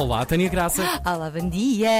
Olá, 0.00 0.24
Tânia 0.24 0.48
Graça. 0.48 0.82
Olá, 1.04 1.28
bom 1.30 1.46
dia! 1.50 1.90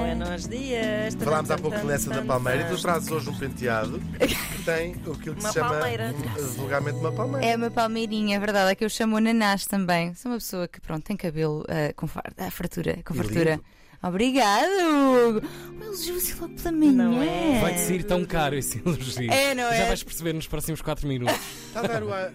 Buenos 0.00 0.48
dias. 0.48 1.14
Falámos 1.14 1.48
há 1.52 1.56
pouco 1.56 1.78
de 1.78 1.84
Nessa 1.84 2.10
da 2.10 2.20
Palmeira 2.20 2.62
e 2.62 2.74
tu 2.74 2.82
trazes 2.82 3.12
hoje 3.12 3.30
um 3.30 3.38
penteado 3.38 4.00
que 4.18 4.62
tem 4.64 4.90
aquilo 4.94 5.14
que 5.14 5.30
Uma 5.30 5.48
se 5.48 5.54
chama 5.54 5.70
palmeira. 5.70 6.12
vulgarmente 6.56 6.98
uma 6.98 7.12
palmeira. 7.12 7.46
É 7.46 7.54
uma 7.54 7.70
palmeirinha, 7.70 8.36
é 8.36 8.40
verdade, 8.40 8.72
é 8.72 8.74
que 8.74 8.84
eu 8.84 8.90
chamo 8.90 9.20
Nanás 9.20 9.66
também. 9.66 10.14
Sou 10.14 10.32
uma 10.32 10.38
pessoa 10.38 10.66
que, 10.66 10.80
pronto, 10.80 11.04
tem 11.04 11.16
cabelo 11.16 11.64
ah, 11.68 11.92
com 11.94 12.08
far... 12.08 12.24
ah, 12.36 12.50
fartura, 12.50 12.98
com 13.04 13.14
fartura. 13.14 13.60
Obrigado! 14.02 15.40
Um 15.78 15.82
elogio 15.84 16.16
assim 16.16 16.34
logo 16.40 16.54
pela 16.54 16.72
manhã. 16.72 16.92
Não 16.92 17.22
é? 17.22 17.60
Vai-te 17.60 17.80
sair 17.82 18.02
tão 18.02 18.24
caro 18.24 18.56
esse 18.56 18.82
elogio. 18.84 19.30
É, 19.30 19.54
não 19.54 19.62
Já 19.62 19.74
é? 19.74 19.86
vais 19.86 20.02
perceber 20.02 20.32
nos 20.32 20.48
próximos 20.48 20.82
4 20.82 21.06
minutos. 21.06 21.36
Está 21.68 21.80
a 21.80 21.86
dar 21.86 22.02
o 22.02 22.12
ar. 22.12 22.32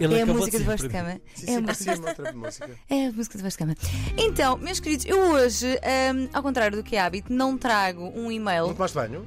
Ele 0.00 0.14
É 0.14 0.20
a 0.20 0.22
acabou 0.24 0.36
música 0.40 0.58
de 0.58 0.64
voz 0.64 0.80
de 0.80 0.88
cama. 0.88 1.20
Sim, 1.34 1.46
É 1.46 1.50
a 1.50 1.54
sim, 1.54 1.60
música 1.60 1.66
parecia 1.66 1.94
uma 1.96 2.08
outra 2.08 2.32
música. 2.32 2.70
É 2.90 3.06
a 3.06 3.12
música 3.12 3.36
de 3.38 3.42
voz 3.42 3.54
de 3.54 3.58
cama. 3.58 3.74
Então, 4.16 4.56
meus 4.58 4.80
queridos, 4.80 5.06
eu 5.06 5.18
hoje, 5.32 5.78
ahm, 5.82 6.28
ao 6.32 6.42
contrário 6.42 6.76
do 6.76 6.82
que 6.82 6.96
é 6.96 7.00
hábito, 7.00 7.32
não 7.32 7.56
trago 7.58 8.04
um 8.14 8.22
Não 8.24 8.32
e-mail. 8.32 8.74
tomaste 8.74 8.96
banho? 8.96 9.26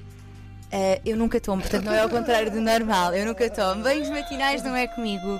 Ah, 0.72 1.00
eu 1.06 1.16
nunca 1.16 1.40
tomo, 1.40 1.62
portanto 1.62 1.86
não 1.86 1.94
é 1.94 2.00
ao 2.02 2.10
contrário 2.10 2.52
do 2.52 2.60
normal. 2.60 3.14
Eu 3.14 3.26
nunca 3.26 3.50
tomo. 3.50 3.84
Banhos 3.84 4.10
matinais 4.10 4.62
não 4.64 4.76
é 4.76 4.86
comigo. 4.88 5.40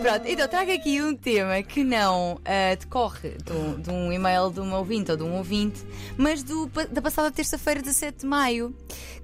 Pronto, 0.00 0.26
então 0.26 0.48
trago 0.48 0.72
aqui 0.72 1.02
um 1.02 1.14
tema 1.14 1.62
que 1.62 1.84
não 1.84 2.40
ah, 2.44 2.74
decorre 2.74 3.30
do- 3.44 3.78
de 3.82 3.90
um 3.90 4.10
e-mail 4.12 4.50
de 4.50 4.60
uma 4.60 4.78
ouvinte 4.78 5.10
ou 5.10 5.16
de 5.16 5.22
um 5.22 5.36
ouvinte, 5.36 5.82
mas 6.16 6.42
do, 6.42 6.66
da 6.90 7.02
passada 7.02 7.30
terça-feira, 7.30 7.80
17 7.82 8.20
de 8.20 8.26
maio, 8.26 8.74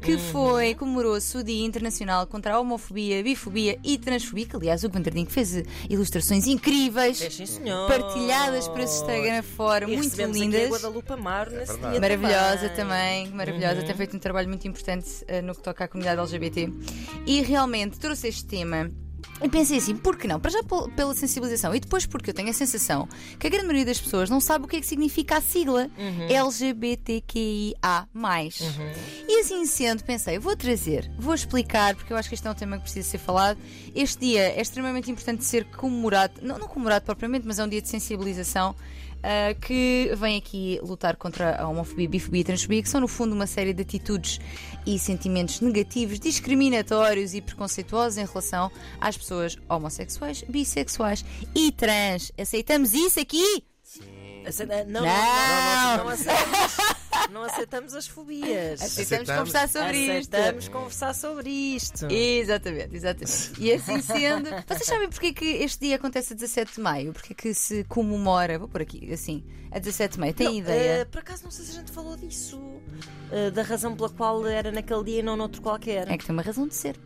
que 0.02 0.16
foi, 0.18 0.74
comemorou-se 0.74 1.36
o 1.36 1.42
Dia 1.42 1.64
Internacional 1.66 2.26
contra 2.26 2.54
a 2.54 2.60
Homofobia, 2.60 3.22
Bifobia 3.22 3.78
e 3.82 3.96
Transfobia, 3.98 4.46
que 4.46 4.54
aliás 4.54 4.84
o 4.84 4.88
Vanderdinho 4.90 5.28
fez 5.30 5.62
ilustrações 5.88 6.46
incríveis. 6.46 7.20
É. 7.22 7.86
Partilhadas 7.88 8.68
por 8.68 8.80
esse 8.80 9.00
Instagram 9.00 9.42
fora, 9.42 9.84
E 9.84 9.88
muito 9.88 10.04
recebemos 10.04 10.36
Aqui 10.36 10.44
a 10.46 10.48
lindas. 10.50 10.70
Guadalupe 10.70 11.12
Amaro 11.12 11.50
nesse 11.52 11.72
verdade. 11.72 11.92
dia 11.92 12.00
Maravilhosa 12.00 12.68
também. 12.70 13.24
também, 13.26 13.28
maravilhosa. 13.34 13.82
Tem 13.82 13.94
feito 13.96 14.16
um 14.16 14.20
trabalho 14.20 14.48
muito 14.48 14.66
importante 14.68 15.24
eh, 15.26 15.37
no 15.42 15.54
que 15.54 15.62
toca 15.62 15.84
à 15.84 15.88
comunidade 15.88 16.20
LGBT. 16.20 16.72
E 17.26 17.42
realmente 17.42 17.98
trouxe 17.98 18.28
este 18.28 18.44
tema. 18.44 18.90
E 19.42 19.48
pensei 19.48 19.78
assim, 19.78 19.96
por 19.96 20.16
que 20.16 20.26
não? 20.28 20.38
Para 20.40 20.50
já 20.50 20.62
pel- 20.62 20.88
pela 20.96 21.12
sensibilização 21.14 21.74
e 21.74 21.80
depois 21.80 22.06
porque 22.06 22.30
eu 22.30 22.34
tenho 22.34 22.50
a 22.50 22.52
sensação 22.52 23.08
que 23.38 23.46
a 23.46 23.50
grande 23.50 23.66
maioria 23.66 23.84
das 23.86 24.00
pessoas 24.00 24.30
não 24.30 24.40
sabe 24.40 24.64
o 24.64 24.68
que 24.68 24.76
é 24.76 24.80
que 24.80 24.86
significa 24.86 25.36
a 25.38 25.40
sigla 25.40 25.88
LGBTQIA. 26.28 28.08
E 29.28 29.40
assim 29.40 29.64
sendo, 29.66 30.02
pensei, 30.04 30.38
vou 30.38 30.56
trazer, 30.56 31.10
vou 31.18 31.34
explicar, 31.34 31.94
porque 31.94 32.12
eu 32.12 32.16
acho 32.16 32.28
que 32.28 32.34
este 32.34 32.46
é 32.46 32.50
um 32.50 32.54
tema 32.54 32.76
que 32.76 32.82
precisa 32.84 33.08
ser 33.08 33.18
falado. 33.18 33.58
Este 33.94 34.20
dia 34.26 34.40
é 34.56 34.60
extremamente 34.60 35.10
importante 35.10 35.44
ser 35.44 35.64
comemorado, 35.66 36.34
não, 36.42 36.58
não 36.58 36.68
comemorado 36.68 37.04
propriamente, 37.04 37.46
mas 37.46 37.58
é 37.58 37.64
um 37.64 37.68
dia 37.68 37.82
de 37.82 37.88
sensibilização. 37.88 38.74
Ah, 39.22 39.54
que 39.54 40.10
vem 40.16 40.36
aqui 40.36 40.78
lutar 40.82 41.16
contra 41.16 41.56
a 41.60 41.68
homofobia, 41.68 42.08
bifobia 42.08 42.40
e 42.40 42.44
transfobia, 42.44 42.82
que 42.82 42.88
são 42.88 43.00
no 43.00 43.08
fundo 43.08 43.34
uma 43.34 43.46
série 43.46 43.72
de 43.72 43.82
atitudes 43.82 44.40
e 44.86 44.98
sentimentos 44.98 45.60
negativos, 45.60 46.18
discriminatórios 46.18 47.34
e 47.34 47.40
preconceituosos 47.40 48.18
em 48.18 48.24
relação 48.26 48.70
às 49.00 49.16
pessoas 49.16 49.56
homossexuais, 49.68 50.42
bissexuais 50.48 51.24
e 51.54 51.70
trans. 51.72 52.32
Aceitamos 52.38 52.94
isso 52.94 53.20
aqui? 53.20 53.64
Aceita- 54.46 54.84
Não, 54.84 55.00
não, 55.02 55.06
Não. 55.06 55.16
não, 55.16 55.96
não, 55.98 56.04
não 56.04 56.08
aceitamos, 56.10 56.76
não 56.78 56.96
aceitamos 57.44 57.94
as 57.94 58.06
fobias. 58.06 58.80
Aceitamos, 58.82 59.28
Aceitamos. 59.28 59.28
conversar 59.52 59.68
sobre 59.68 59.96
isto. 59.98 60.34
Aceitamos 60.34 60.68
conversar 60.68 61.14
sobre 61.14 61.50
isto. 61.50 62.06
Exatamente, 62.10 62.96
exatamente. 62.96 63.52
E 63.58 63.72
assim 63.72 64.00
sendo, 64.02 64.50
vocês 64.66 64.84
sabem 64.86 65.08
porque 65.08 65.26
é 65.28 65.32
que 65.32 65.44
este 65.46 65.86
dia 65.86 65.96
acontece 65.96 66.32
a 66.32 66.36
17 66.36 66.74
de 66.74 66.80
maio? 66.80 67.12
Porque 67.12 67.32
é 67.32 67.36
que 67.36 67.54
se 67.54 67.84
comemora, 67.84 68.58
vou 68.58 68.68
por 68.68 68.80
aqui, 68.82 69.12
assim, 69.12 69.44
a 69.70 69.78
17 69.78 70.14
de 70.14 70.20
maio? 70.20 70.34
Tem 70.34 70.46
Não, 70.46 70.54
ideia? 70.54 70.90
eh, 71.00 71.04
por 71.04 71.18
acaso 71.20 71.44
não 71.44 71.50
sei 71.50 71.64
se 71.64 71.72
a 71.72 71.74
gente 71.74 71.90
falou 71.92 72.16
disso. 72.16 72.60
eh, 73.32 73.50
da 73.50 73.62
razão 73.62 73.94
pela 73.96 74.08
qual 74.10 74.46
era 74.46 74.70
naquele 74.72 75.04
dia 75.04 75.18
e 75.20 75.22
não 75.22 75.36
noutro 75.36 75.60
qualquer. 75.60 76.08
É 76.10 76.16
que 76.18 76.24
tem 76.26 76.32
uma 76.32 76.42
razão 76.42 76.66
de 76.66 76.74
ser. 76.74 76.96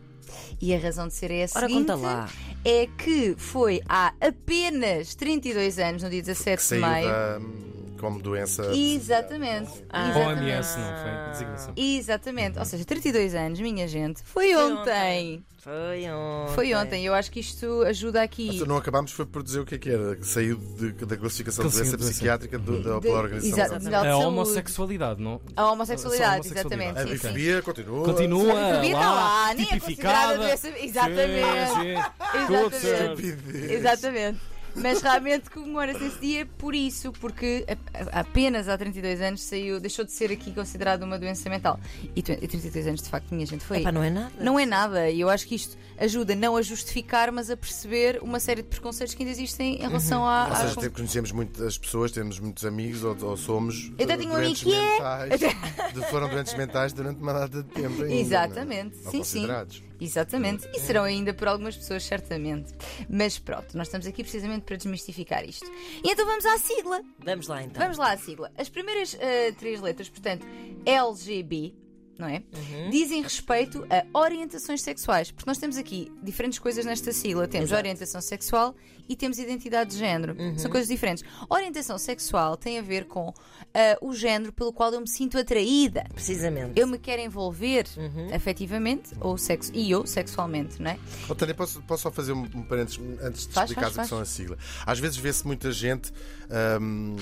E 0.61 0.73
a 0.73 0.79
razão 0.79 1.07
de 1.07 1.13
ser 1.13 1.29
é 1.31 1.43
a 1.43 1.47
Ora, 1.55 1.67
seguinte: 1.67 1.79
conta 1.87 1.95
lá. 1.95 2.29
é 2.63 2.87
que 2.97 3.35
foi 3.37 3.81
há 3.87 4.13
apenas 4.21 5.13
32 5.15 5.77
anos, 5.79 6.01
no 6.03 6.09
dia 6.09 6.21
17 6.21 6.63
Que 6.67 6.75
de 6.75 6.79
maio. 6.79 7.07
da, 7.07 7.39
como 8.03 8.21
doença. 8.21 8.63
Exatamente. 8.75 9.71
Ah. 9.89 10.09
exatamente. 10.09 10.41
OMS, 10.41 10.77
não 10.77 10.97
foi? 10.97 11.31
Designação. 11.31 11.73
Exatamente. 11.77 12.59
Ou 12.59 12.65
seja, 12.65 12.83
32 12.83 13.33
anos, 13.33 13.59
minha 13.61 13.87
gente. 13.87 14.21
Foi 14.23 14.53
Foi 14.53 14.63
ontem. 14.63 15.43
Foi 15.57 16.03
ontem. 16.11 16.53
Foi 16.55 16.73
ontem. 16.75 17.05
Eu 17.05 17.13
acho 17.13 17.31
que 17.31 17.39
isto 17.39 17.83
ajuda 17.83 18.21
aqui. 18.21 18.47
Mas 18.47 18.67
Não 18.67 18.75
acabámos 18.75 19.13
foi 19.13 19.25
por 19.25 19.41
dizer 19.41 19.61
o 19.61 19.65
que 19.65 19.75
é 19.75 19.77
que 19.77 19.89
era. 19.89 20.17
que 20.17 20.27
Saiu 20.27 20.57
de- 20.57 20.91
da 21.05 21.15
classificação 21.15 21.65
de 21.65 21.71
doença 21.71 21.91
de 21.91 21.97
doença. 21.97 22.11
psiquiátrica 22.11 22.59
do, 22.59 22.83
da, 22.83 22.95
De- 22.95 23.01
pela 23.01 23.19
Organização 23.19 23.77
de 23.79 23.95
A 23.95 24.01
Saúde. 24.01 24.25
homossexualidade, 24.25 25.21
não? 25.21 25.39
A 25.55 25.71
homossexualidade, 25.71 26.49
a 26.49 26.51
exatamente. 26.51 26.99
A 26.99 27.03
sim, 27.03 27.07
sim. 27.07 27.13
bifobia 27.13 27.61
continua. 27.61 28.03
Continua 28.05 28.51
A 28.51 28.69
bifobia 28.71 28.91
está 28.91 29.11
lá, 29.13 29.53
nem 29.53 29.65
é 29.65 29.79
considerada 29.79 29.79
tipificada. 29.79 30.37
doença- 30.37 30.79
Exatamente. 30.79 32.83
Estupidez. 32.83 33.71
Exatamente. 33.71 34.39
Mas 34.75 35.01
realmente 35.01 35.49
comemora-se 35.49 36.03
esse 36.03 36.19
dia 36.19 36.45
por 36.57 36.73
isso, 36.73 37.11
porque 37.13 37.65
a- 37.67 38.17
a- 38.17 38.19
apenas 38.21 38.67
há 38.67 38.77
32 38.77 39.21
anos 39.21 39.41
saiu, 39.41 39.79
deixou 39.79 40.03
de 40.03 40.11
ser 40.11 40.31
aqui 40.31 40.51
considerado 40.51 41.03
uma 41.03 41.17
doença 41.19 41.49
mental. 41.49 41.79
E 42.15 42.21
tu- 42.23 42.31
e 42.31 42.47
32 42.47 42.87
anos, 42.87 43.01
de 43.01 43.09
facto, 43.09 43.31
minha 43.33 43.45
gente, 43.45 43.63
foi. 43.63 43.77
Epá, 43.79 43.91
não 43.91 44.03
é 44.03 44.09
nada. 44.09 44.31
Não 44.39 44.59
é 44.59 44.65
nada, 44.65 45.09
e 45.09 45.19
eu 45.21 45.29
acho 45.29 45.47
que 45.47 45.55
isto 45.55 45.77
ajuda 45.97 46.35
não 46.35 46.55
a 46.57 46.61
justificar, 46.61 47.31
mas 47.31 47.49
a 47.49 47.55
perceber 47.57 48.19
uma 48.23 48.39
série 48.39 48.61
de 48.63 48.67
preconceitos 48.69 49.13
que 49.13 49.21
ainda 49.23 49.31
existem 49.31 49.75
em 49.75 49.87
relação 49.87 50.25
à. 50.27 50.47
Ou 50.47 50.53
à- 50.53 50.55
seja, 50.55 50.75
te- 50.81 50.89
conhecemos 50.89 51.31
muitas 51.31 51.77
pessoas, 51.77 52.11
temos 52.11 52.39
muitos 52.39 52.65
amigos 52.65 53.03
ou, 53.03 53.15
ou 53.23 53.37
somos 53.37 53.91
Eu 53.97 54.05
até 54.05 54.17
tenho 54.17 54.31
um 54.31 54.35
amigo 54.35 54.55
que 54.55 54.73
é. 54.73 54.97
Foram 56.09 56.29
doentes 56.29 56.53
mentais 56.55 56.93
durante 56.93 57.21
uma 57.21 57.33
data 57.33 57.61
de 57.63 57.69
tempo 57.69 58.01
ainda. 58.01 58.13
Exatamente, 58.15 58.95
é? 58.95 59.05
Ou 59.05 59.11
sim, 59.11 59.11
sim. 59.11 59.17
considerados. 59.39 59.83
Exatamente, 60.01 60.67
e 60.73 60.79
serão 60.81 61.03
ainda 61.03 61.33
por 61.33 61.47
algumas 61.47 61.77
pessoas, 61.77 62.03
certamente. 62.03 62.73
Mas 63.09 63.39
pronto, 63.39 63.77
nós 63.77 63.87
estamos 63.87 64.05
aqui 64.05 64.21
precisamente 64.21 64.62
para 64.63 64.75
desmistificar 64.75 65.43
isto. 65.47 65.65
E 66.03 66.09
então 66.11 66.25
vamos 66.25 66.45
à 66.45 66.57
sigla. 66.57 67.01
Vamos 67.19 67.47
lá 67.47 67.63
então. 67.63 67.81
Vamos 67.81 67.97
lá 67.97 68.11
à 68.11 68.17
sigla. 68.17 68.51
As 68.57 68.69
primeiras 68.69 69.15
eh, 69.19 69.51
três 69.53 69.81
letras, 69.81 70.09
portanto, 70.09 70.45
LGB, 70.85 71.73
não 72.17 72.27
é? 72.27 72.43
Dizem 72.91 73.21
respeito 73.21 73.85
a 73.89 74.17
orientações 74.17 74.81
sexuais. 74.81 75.31
Porque 75.31 75.49
nós 75.49 75.57
temos 75.57 75.77
aqui 75.77 76.11
diferentes 76.21 76.59
coisas 76.59 76.85
nesta 76.85 77.11
sigla. 77.11 77.47
Temos 77.47 77.69
Exato. 77.69 77.79
orientação 77.79 78.21
sexual 78.21 78.75
e 79.07 79.15
temos 79.15 79.37
identidade 79.37 79.91
de 79.91 79.97
género. 79.97 80.35
São 80.57 80.71
coisas 80.71 80.87
diferentes. 80.87 81.23
Orientação 81.49 81.97
sexual 81.97 82.55
tem 82.55 82.79
a 82.79 82.81
ver 82.81 83.05
com 83.05 83.33
eh, 83.73 83.97
o 84.01 84.13
género 84.13 84.53
pelo 84.53 84.71
qual 84.71 84.93
eu 84.93 85.01
me 85.01 85.09
sinto 85.09 85.37
atraída. 85.37 86.05
Precisamente. 86.13 86.79
Eu 86.79 86.87
me 86.87 86.97
quero 86.97 87.21
envolver 87.21 87.85
afetivamente 88.33 89.09
ou 89.19 89.37
sexo, 89.37 89.71
e 89.73 89.91
eu 89.91 90.05
sexualmente, 90.05 90.81
não 90.81 90.91
é? 90.91 90.99
Oh, 91.27 91.35
Tânia, 91.35 91.53
posso, 91.53 91.81
posso 91.81 92.03
só 92.03 92.11
fazer 92.11 92.31
um, 92.33 92.43
um 92.55 92.63
parênteses 92.63 92.99
antes 93.21 93.47
de 93.47 93.53
Faz, 93.53 93.69
explicar 93.69 93.91
faz, 93.91 93.97
o 93.97 94.01
que 94.01 94.07
são 94.07 94.19
a 94.19 94.25
sigla? 94.25 94.57
Às 94.85 94.99
vezes 94.99 95.17
vê-se 95.17 95.45
muita 95.45 95.71
gente 95.71 96.13
ahm, 96.49 97.15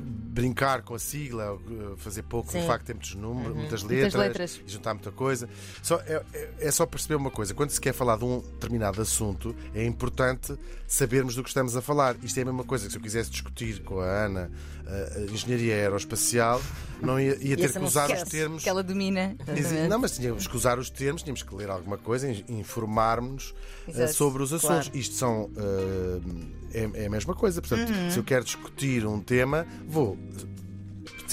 brincar 0.00 0.82
com 0.82 0.94
a 0.94 0.98
sigla, 0.98 1.54
uh, 1.54 1.96
fazer 1.96 2.22
pouco 2.22 2.50
Sim. 2.50 2.60
do 2.60 2.66
facto 2.66 2.80
de 2.82 2.86
ter 2.88 2.94
muitos 2.94 3.14
números, 3.14 3.54
muitas 3.56 3.82
Muitas 3.82 4.14
letras, 4.14 4.14
letras. 4.14 4.60
e 4.66 4.70
juntar 4.72 4.94
muita 4.94 5.12
coisa. 5.12 5.48
Só, 5.82 5.96
é, 6.00 6.22
é- 6.32 6.50
é 6.58 6.70
só 6.70 6.84
perceber 6.86 7.14
uma 7.14 7.30
coisa: 7.30 7.54
quando 7.54 7.70
se 7.70 7.80
quer 7.80 7.92
falar 7.94 8.16
de 8.18 8.24
um 8.24 8.40
determinado 8.40 9.00
assunto, 9.00 9.54
é 9.74 9.84
importante 9.84 10.56
sabermos 10.86 11.34
do 11.36 11.42
que 11.42 11.48
estamos 11.50 11.76
a 11.76 11.82
falar. 11.82 12.16
Isto 12.22 12.38
é 12.38 12.42
a 12.42 12.46
mesma 12.46 12.64
coisa 12.64 12.86
que 12.86 12.90
se 12.92 12.98
eu 12.98 13.02
quisesse 13.02 13.30
discutir 13.30 13.82
com 13.82 14.00
a 14.00 14.06
Ana 14.06 14.50
a, 14.86 15.18
a 15.18 15.20
engenharia 15.22 15.74
aeroespacial, 15.76 16.60
não 17.00 17.18
ia, 17.18 17.36
ia 17.40 17.56
ter 17.56 17.72
que 17.72 17.78
usar 17.78 18.10
os 18.10 18.22
termos. 18.24 18.62
Que 18.62 18.68
ela 18.68 18.82
domina. 18.82 19.36
exatamente. 19.56 19.88
Não, 19.88 19.98
mas 19.98 20.16
tínhamos 20.16 20.46
que 20.46 20.56
usar 20.56 20.78
os 20.78 20.90
termos, 20.90 21.22
tínhamos 21.22 21.42
que 21.42 21.54
ler 21.54 21.70
alguma 21.70 21.96
coisa, 21.96 22.28
in- 22.30 22.44
informar-nos 22.48 23.54
eh, 23.88 24.06
sobre 24.08 24.42
os 24.42 24.52
assuntos. 24.52 24.88
claro. 24.88 24.98
Isto 24.98 25.14
são. 25.14 25.50
eh, 25.56 26.63
é, 26.72 27.02
é 27.02 27.06
a 27.06 27.10
mesma 27.10 27.34
coisa. 27.34 27.60
Portanto, 27.60 27.90
Uhum. 27.90 28.10
se 28.10 28.18
eu 28.18 28.24
quero 28.24 28.44
discutir 28.44 29.06
um 29.06 29.20
tema, 29.20 29.66
vou 29.86 30.16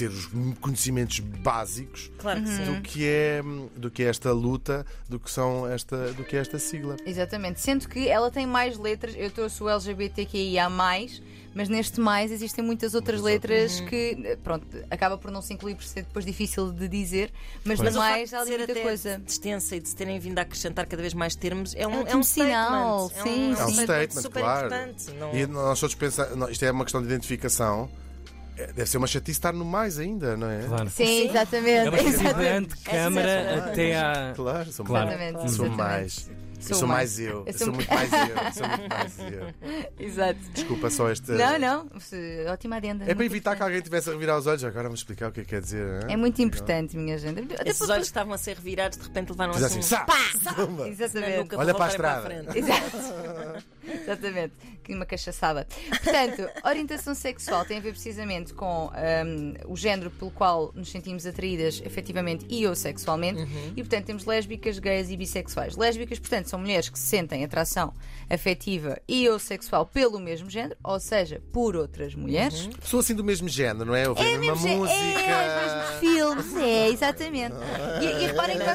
ter 0.02 0.08
os 0.10 0.26
conhecimentos 0.60 1.20
básicos 1.20 2.10
Claro 2.18 2.42
que 2.42 2.48
sim. 2.48 2.64
do 2.64 2.80
que 2.80 3.06
é 3.08 3.42
do 3.76 3.90
que 3.90 4.02
é 4.02 4.06
esta 4.06 4.32
luta, 4.32 4.84
do 5.08 5.18
que 5.20 5.30
são 5.30 5.66
esta 5.66 6.12
do 6.12 6.24
que 6.24 6.36
é 6.36 6.40
esta 6.40 6.58
sigla. 6.58 6.96
Exatamente. 7.06 7.60
Sendo 7.60 7.88
que 7.88 8.08
ela 8.08 8.30
tem 8.30 8.46
mais 8.46 8.76
letras, 8.78 9.14
eu 9.16 9.30
trouxe 9.30 9.62
o 9.62 9.68
LGBTQIA, 9.68 10.68
mas 11.54 11.68
neste 11.68 12.00
mais 12.00 12.30
existem 12.32 12.64
muitas 12.64 12.94
outras 12.94 13.20
Muitas 13.20 13.50
letras 13.50 13.80
que, 13.88 14.38
pronto, 14.42 14.66
acaba 14.90 15.18
por 15.18 15.30
não 15.30 15.42
se 15.42 15.52
incluir 15.52 15.74
por 15.74 15.84
ser 15.84 16.02
depois 16.02 16.24
difícil 16.24 16.72
de 16.72 16.88
dizer, 16.88 17.30
mas 17.64 17.78
Pois. 17.78 17.78
no 17.78 17.84
Mas 17.84 17.94
o 17.94 17.98
mais 17.98 18.30
facto 18.30 18.40
há 18.40 18.44
de 18.44 18.56
muita 18.56 18.72
até 18.72 18.80
coisa. 18.80 19.22
extensa 19.26 19.76
e 19.76 19.80
de 19.80 19.88
se 19.88 19.94
terem 19.96 20.18
vindo 20.18 20.38
a 20.38 20.42
acrescentar 20.42 20.86
cada 20.86 21.02
vez 21.02 21.12
mais 21.12 21.34
termos 21.36 21.74
é 21.74 21.86
um, 21.86 21.92
É 21.92 21.96
um 21.96 21.98
é 21.98 22.02
um 22.02 22.06
tipo 22.06 22.24
sinal, 22.24 23.08
statement. 23.10 23.24
sim, 23.34 23.42
é 23.42 23.54
um, 23.54 23.58
É 23.60 23.64
um 23.64 23.68
sim. 23.68 23.82
statement, 23.82 24.22
super 24.22 24.40
claro. 24.42 24.66
importante. 24.66 25.10
Não... 25.12 25.34
E 25.36 25.46
nós 25.46 25.78
todos 25.78 25.94
pensamos, 25.94 26.50
isto 26.50 26.64
é 26.64 26.70
uma 26.70 26.84
questão 26.84 27.02
de 27.02 27.06
identificação. 27.08 27.90
É, 28.56 28.66
deve 28.72 28.86
ser 28.88 28.98
uma 28.98 29.06
chatice 29.06 29.32
estar 29.38 29.52
no 29.52 29.64
mais 29.64 29.98
ainda, 29.98 30.36
não 30.36 30.48
é? 30.50 30.62
Claro. 30.66 30.90
Sim, 30.90 31.06
Sim. 31.06 31.28
exatamente. 31.30 31.86
É 31.86 31.88
uma 31.90 31.98
exatamente. 32.00 32.48
antecâmara 32.74 33.28
Essa 33.30 33.50
é 33.50 33.58
até 33.72 33.96
à. 34.00 34.32
Claro, 34.36 34.72
sou 34.72 34.84
Claro. 34.84 35.10
mais. 35.10 35.52
Sou 35.52 35.68
mais. 35.68 36.30
Eu 36.62 36.68
Sou 36.68 36.76
sou 36.78 36.86
mais. 36.88 37.18
mais 37.18 37.18
eu. 37.18 37.26
Eu 37.40 37.44
Eu 37.46 37.52
sou 37.54 37.58
sou 37.66 37.74
muito 37.74 37.92
mais 37.92 38.12
eu. 38.12 38.18
Eu 38.20 38.52
sou 38.52 38.68
muito 38.68 38.88
mais 38.88 39.18
eu. 39.18 39.46
Exato. 40.06 40.38
Desculpa 40.54 40.90
só 40.90 41.10
este. 41.10 41.32
Não, 41.32 41.58
não. 41.58 41.90
Ótima 42.52 42.76
adenda. 42.76 43.04
É 43.10 43.16
para 43.16 43.24
evitar 43.24 43.56
que 43.56 43.64
alguém 43.64 43.80
tivesse 43.80 44.08
a 44.08 44.12
revirar 44.12 44.38
os 44.38 44.46
olhos. 44.46 44.62
Agora 44.62 44.84
vamos 44.84 45.00
explicar 45.00 45.30
o 45.30 45.32
que 45.32 45.40
é 45.40 45.42
que 45.42 45.50
quer 45.50 45.60
dizer. 45.60 46.04
hein? 46.04 46.12
É 46.12 46.16
muito 46.16 46.40
importante, 46.40 46.96
minha 46.96 47.18
gente. 47.18 47.40
Até 47.54 47.68
Esses 47.68 47.78
porque- 47.78 47.92
olhos 47.94 48.06
estavam 48.06 48.32
a 48.32 48.38
ser 48.38 48.54
revirados, 48.58 48.96
de 48.96 49.02
repente 49.04 49.30
levaram 49.30 49.54
assim. 49.54 49.64
assim, 49.64 49.78
um 49.80 49.82
sá! 49.82 50.06
na 50.78 50.86
Exatamente. 50.88 51.56
Olha 51.56 51.74
para 51.74 51.84
a 51.84 51.88
estrada. 51.88 52.22
frente. 52.26 52.56
Exato. 52.58 53.64
Exatamente. 54.04 54.52
Que 54.82 54.94
uma 54.94 55.06
cachaçada. 55.06 55.66
Portanto, 55.88 56.48
orientação 56.66 57.14
sexual 57.14 57.64
tem 57.64 57.78
a 57.78 57.80
ver 57.80 57.92
precisamente 57.92 58.52
com 58.52 58.90
hum, 59.26 59.54
o 59.66 59.76
género 59.76 60.10
pelo 60.10 60.30
qual 60.30 60.72
nos 60.74 60.90
sentimos 60.90 61.26
atraídas 61.26 61.80
efetivamente 61.84 62.46
e 62.48 62.66
ou 62.66 62.74
sexualmente. 62.74 63.42
E 63.76 63.82
portanto 63.82 64.06
temos 64.06 64.24
lésbicas, 64.24 64.78
gays 64.78 65.10
e 65.10 65.16
bissexuais. 65.16 65.76
Lésbicas, 65.76 66.18
portanto, 66.18 66.46
são 66.48 66.58
mulheres 66.58 66.88
que 66.88 66.98
sentem 66.98 67.44
atração 67.44 67.92
afetiva 68.28 68.98
e 69.06 69.28
ou 69.28 69.38
sexual 69.38 69.86
pelo 69.86 70.18
mesmo 70.18 70.48
género, 70.50 70.76
ou 70.82 70.98
seja, 70.98 71.40
por 71.52 71.76
outras 71.76 72.14
mulheres. 72.14 72.66
Pessoa 72.80 73.00
assim 73.02 73.14
do 73.14 73.22
mesmo 73.24 73.48
género, 73.48 73.84
não 73.86 73.94
é? 73.94 74.08
Ouvir 74.08 74.34
a 74.34 74.38
mesma 74.38 74.52
mesmo 74.54 74.68
gé- 74.68 74.76
música. 74.76 75.20
É, 75.20 75.46
os 75.46 75.74
mesmos 75.74 76.00
filmes, 76.00 76.56
é, 76.56 76.88
exatamente. 76.88 77.54
E, 78.00 78.24
e 78.24 78.26
reparem 78.26 78.58
que 78.58 78.64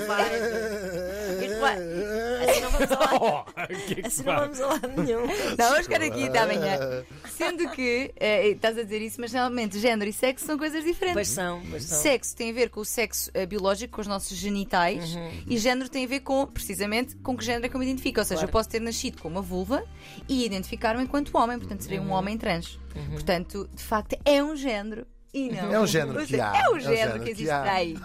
Assim 2.57 2.61
não 2.61 2.71
vamos 2.71 2.91
a 2.91 2.99
lado, 2.99 3.17
Oh, 3.21 3.43
que 3.87 4.01
é 4.01 4.07
assim 4.07 4.09
se 4.09 4.23
não 4.25 4.35
vamos 4.35 4.61
a 4.61 4.67
lado 4.67 4.87
nenhum. 5.03 5.21
Não, 5.27 5.69
vamos 5.69 5.83
ficar 5.85 6.01
aqui 6.01 6.23
até 6.27 6.39
amanhã. 6.39 7.03
Sendo 7.29 7.69
que, 7.71 8.11
eh, 8.19 8.49
estás 8.49 8.77
a 8.77 8.83
dizer 8.83 9.01
isso, 9.01 9.19
mas 9.21 9.31
realmente 9.31 9.79
género 9.79 10.09
e 10.09 10.13
sexo 10.13 10.45
são 10.45 10.57
coisas 10.57 10.83
diferentes. 10.83 11.13
Pois 11.13 11.27
são, 11.27 11.61
pois 11.69 11.83
são. 11.83 11.99
Sexo 12.01 12.35
tem 12.35 12.49
a 12.49 12.53
ver 12.53 12.69
com 12.69 12.79
o 12.81 12.85
sexo 12.85 13.29
eh, 13.33 13.45
biológico, 13.45 13.95
com 13.95 14.01
os 14.01 14.07
nossos 14.07 14.35
genitais, 14.37 15.17
e 15.47 15.57
género 15.57 15.89
tem 15.89 16.05
a 16.05 16.07
ver 16.07 16.21
com, 16.21 16.45
precisamente, 16.47 17.15
com 17.17 17.35
que 17.37 17.43
género 17.45 17.65
é 17.65 17.69
que 17.69 17.75
eu 17.75 17.79
me 17.79 17.85
identifico. 17.85 18.19
Ou 18.19 18.25
seja, 18.25 18.37
Claro. 18.39 18.49
eu 18.49 18.51
posso 18.51 18.69
ter 18.69 18.79
nascido 18.81 19.21
com 19.21 19.27
uma 19.27 19.41
vulva 19.41 19.83
e 20.27 20.45
identificar-me 20.45 21.03
enquanto 21.03 21.35
homem, 21.37 21.57
portanto, 21.57 21.81
seria 21.81 22.01
um 22.01 22.11
homem 22.11 22.37
trans. 22.37 22.79
Portanto, 23.11 23.69
de 23.73 23.83
facto, 23.83 24.17
é 24.25 24.43
um 24.43 24.55
género 24.55 25.05
e 25.33 25.49
não. 25.51 25.71
É 25.73 25.79
um 25.79 25.85
género 25.85 26.25
que 26.25 26.39
há. 26.39 26.53
É 26.55 26.61
É 26.61 26.69
um 26.69 26.75
um 26.75 26.79
género 26.79 27.23
que 27.23 27.29
existe 27.29 27.49
há. 27.51 27.71
aí. 27.71 27.95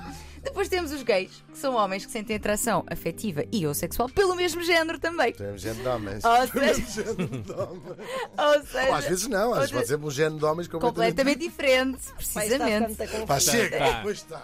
Depois 0.42 0.68
temos 0.68 0.90
os 0.92 1.02
gays, 1.02 1.42
que 1.52 1.58
são 1.58 1.74
homens 1.74 2.04
que 2.04 2.10
sentem 2.12 2.36
atração 2.36 2.84
afetiva 2.88 3.44
e 3.52 3.66
ou 3.66 3.72
sexual 3.74 4.08
pelo 4.08 4.34
mesmo 4.34 4.62
género 4.62 4.98
também. 4.98 5.32
Temos 5.32 5.62
género 5.62 5.82
de 5.82 5.88
homens. 5.88 6.24
Ou 6.24 6.36
seja, 6.48 6.74
Temos 6.74 6.92
género 6.94 7.14
de 7.42 7.52
homens. 7.52 7.98
ou 8.38 8.66
seja 8.66 8.88
Ou 8.88 8.94
às 8.94 9.04
vezes 9.04 9.28
não, 9.28 9.52
às 9.54 9.58
vezes 9.70 9.72
pode 9.72 9.86
ser 9.86 9.96
um 9.98 10.10
género 10.10 10.38
de 10.38 10.44
homens 10.44 10.68
completamente. 10.68 11.10
completamente 11.16 11.38
diferente, 11.38 11.98
precisamente. 12.16 13.26
Pá, 13.26 13.38
chega. 13.40 14.00
Pois 14.02 14.18
está. 14.18 14.42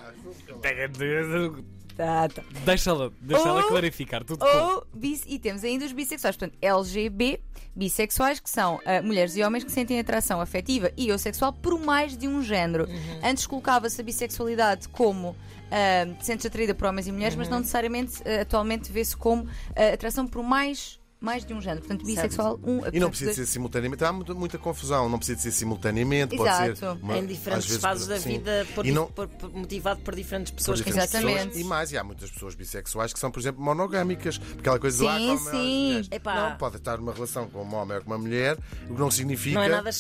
Tá, 1.99 2.29
tá. 2.29 2.43
Deixa-la 2.65 3.11
deixa 3.21 3.53
Ou- 3.53 3.63
clarificar. 3.65 4.23
Tudo 4.25 4.39
com. 4.39 4.47
Ou 4.47 4.87
bis, 4.95 5.25
e 5.27 5.37
temos 5.37 5.65
ainda 5.65 5.85
os 5.85 5.91
bissexuais, 5.93 6.37
portanto, 6.37 6.57
LGB, 6.63 7.41
bissexuais, 7.75 8.39
que 8.39 8.49
são 8.49 8.81
ah, 8.87 9.03
mulheres 9.03 9.37
e 9.37 9.43
homens 9.43 9.65
que 9.65 9.73
sentem 9.73 9.99
atração 9.99 10.41
afetiva 10.41 10.93
e 10.97 11.11
ou 11.11 11.19
sexual 11.19 11.53
por 11.53 11.77
mais 11.79 12.17
de 12.17 12.29
um 12.29 12.41
género. 12.41 12.85
Uhum. 12.89 13.21
Antes 13.25 13.47
colocava-se 13.49 14.01
a 14.01 14.05
bissexualidade 14.05 14.89
como 14.91 15.35
ah, 15.73 16.07
te 16.21 16.25
sentes 16.25 16.47
atraída 16.47 16.73
por 16.73 16.87
homens 16.87 17.09
e 17.09 17.13
mulheres, 17.13 17.35
mas 17.37 17.49
Uhum. 17.49 17.55
não 17.55 17.59
necessariamente 17.61 18.23
ah, 18.25 18.43
atualmente 18.43 18.93
vê-se 18.93 19.17
como 19.17 19.49
ah, 19.75 19.93
atração 19.95 20.25
por 20.25 20.43
mais, 20.45 21.01
mais 21.21 21.45
de 21.45 21.53
um 21.55 21.61
género. 21.61 21.81
Portanto, 21.81 22.05
bissexual, 22.05 22.59
um. 22.63 22.81
E 22.93 23.01
não 23.01 23.09
precisa 23.11 23.31
dois- 23.31 23.37
ser 23.37 23.47
simultaneamente. 23.47 24.05
Há 24.05 24.13
muita, 24.13 24.35
muita 24.35 24.59
confusão. 24.59 25.09
Não 25.09 25.19
precisa 25.19 25.41
ser 25.41 25.51
simultaneamente. 25.53 26.37
Pode 26.37 26.57
ser 26.57 26.71
Exato. 26.73 26.99
uma- 27.03 27.19
em 27.19 27.27
diferentes 27.27 27.67
vezes, 27.67 27.83
fases 27.83 28.07
da 28.07 28.19
sim, 28.19 28.31
vida, 28.39 28.67
por, 28.75 28.87
E 28.87 28.93
não- 28.93 29.07
por- 29.07 29.29
por- 29.29 29.51
motivado 29.53 30.01
por 30.01 30.15
diferentes 30.15 30.51
por 30.53 30.59
pessoas 30.59 30.81
que 30.81 30.87
diferentes 30.87 31.15
Exatamente. 31.15 31.47
pessoas. 31.49 31.61
E 31.61 31.65
mais, 31.65 31.93
e 31.93 31.99
há 31.99 32.05
muitas 32.05 32.31
pessoas 32.31 32.55
bissexuais 32.55 33.13
que 33.13 33.19
são, 33.19 33.31
por 33.31 33.41
exemplo, 33.41 33.63
monogâmicas. 33.63 34.41
Aquela 34.59 34.79
coisa 34.79 34.99
do 34.99 35.09
ah, 35.09 35.17
Sim, 35.19 35.27
como 35.29 35.39
sim. 35.51 35.87
mulheres. 35.87 36.09
Epá. 36.11 36.51
Não, 36.51 36.57
pode 36.57 36.77
estar 36.77 36.99
numa 36.99 37.13
relação 37.13 37.49
com 37.49 37.63
um 37.65 37.75
homem 37.75 37.97
ou 37.97 38.03
com 38.05 38.11
uma 38.11 38.19
mulher, 38.19 38.57
o 38.89 38.95
que 38.95 39.01
não 39.01 39.11
significa. 39.11 39.55
Não 39.57 39.63
é 39.63 39.69
nada 39.69 39.91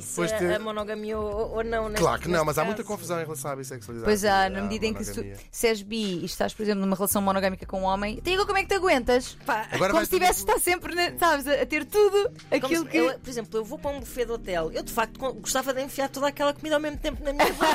depois 0.00 0.32
a- 0.32 0.38
ter- 0.38 0.54
a 0.54 0.58
monogamia 0.58 1.18
ou, 1.18 1.56
ou 1.56 1.64
não. 1.64 1.88
neste- 1.88 2.00
Claro 2.02 2.20
que 2.22 2.28
não, 2.28 2.44
mas 2.44 2.56
há 2.58 2.62
caso. 2.62 2.66
muita 2.66 2.84
confusão 2.84 3.18
em 3.20 3.24
relação 3.24 3.50
à 3.50 3.56
bissexualidade. 3.56 4.04
Pois 4.04 4.24
há, 4.24 4.48
na 4.48 4.62
medida 4.62 4.86
em 4.86 4.94
que 4.94 5.04
se, 5.04 5.34
se 5.50 5.66
és 5.66 5.82
bi 5.82 6.20
e 6.20 6.24
estás, 6.24 6.54
por 6.54 6.62
exemplo, 6.62 6.80
numa 6.82 6.96
relação 6.96 7.20
monogâmica 7.22 7.66
com 7.66 7.80
um 7.82 7.84
homem, 7.84 8.16
te 8.16 8.30
digo 8.30 8.46
como 8.46 8.58
é 8.58 8.62
que 8.62 8.68
te 8.68 8.74
aguentas? 8.74 9.36
Pá, 9.46 9.66
Agora 9.72 9.92
Como 9.92 10.04
se 10.04 10.10
tivesse 10.10 10.44
estar 10.56 10.70
sempre, 10.70 10.94
na- 10.94 11.18
sabes, 11.18 11.46
a, 11.46 11.62
a 11.62 11.66
ter 11.66 11.84
tudo 11.84 12.30
como 12.30 12.34
aquilo 12.50 12.84
se- 12.84 12.90
que. 12.90 12.96
eu, 12.96 13.18
por 13.18 13.28
exemplo, 13.30 13.58
eu 13.60 13.64
vou 13.64 13.78
para 13.78 13.90
um 13.90 14.00
buffet 14.00 14.24
de 14.26 14.32
hotel, 14.32 14.70
eu 14.72 14.82
de 14.82 14.92
facto 14.92 15.18
gostava 15.34 15.72
de 15.74 15.82
enfiar 15.82 16.08
toda 16.08 16.28
aquela 16.28 16.52
comida 16.52 16.76
ao 16.76 16.80
mesmo 16.80 16.98
tempo 16.98 17.22
na 17.22 17.32
minha 17.32 17.52
boca. 17.52 17.68